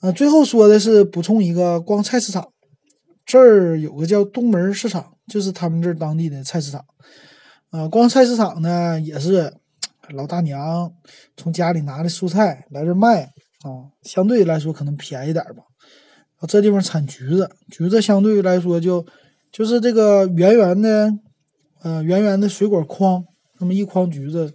[0.00, 2.52] 呃，最后说的是补充一个，逛菜市场，
[3.26, 6.84] 这儿有个叫东门市场，就是他们这儿当地的菜市场。
[7.70, 9.52] 啊，逛菜市场呢，也是
[10.14, 10.92] 老大娘
[11.36, 13.24] 从家里拿的蔬菜来这卖
[13.62, 15.64] 啊，相对来说可能便宜点吧。
[16.38, 19.04] 啊，这地方产橘子，橘子相对来说就
[19.52, 21.12] 就是这个圆圆的，
[21.82, 23.24] 呃，圆圆的水果筐，
[23.58, 24.52] 那么一筐橘子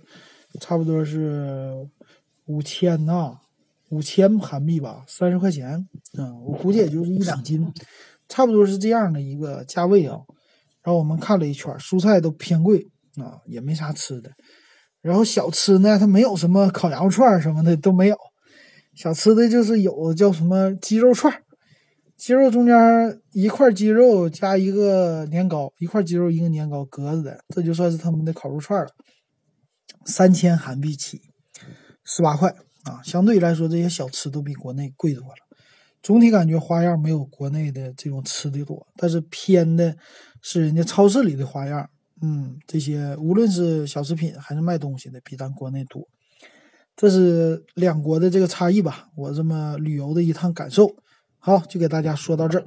[0.60, 1.74] 差不多是
[2.46, 3.38] 五千呐，
[3.90, 5.88] 五千韩币吧，三十块钱。
[6.18, 7.72] 嗯，我估计也就是一两斤，
[8.28, 10.18] 差不多是这样的一个价位啊。
[10.84, 12.88] 然后我们看了一圈，蔬菜都偏贵。
[13.16, 14.30] 啊，也没啥吃的，
[15.02, 18.18] 然后小吃呢，它没有什么烤羊肉串什么的都没有，
[18.94, 21.34] 小吃的就是有叫什么鸡肉串，
[22.18, 22.76] 鸡肉中间
[23.34, 28.90] 一块鸡肉加一个年糕，一块鸡肉一个年糕格子的，这就算是他们的烤肉串了，
[30.06, 31.20] 三千韩币起，
[32.04, 32.50] 十八块
[32.84, 35.36] 啊，相对来说这些小吃都比国内贵多了，
[36.02, 39.96] 总体感觉花样没有国内的这种吃的多，但是偏的
[40.42, 41.90] 是人家超市里的花样。
[42.22, 46.08] 嗯，这些无论是小食品还是卖东西的，比咱国内多，
[46.96, 49.10] 这是两国的这个差异吧。
[49.16, 50.96] 我这么旅游的一趟感受，
[51.46, 52.66] 好，就给大家说到这儿。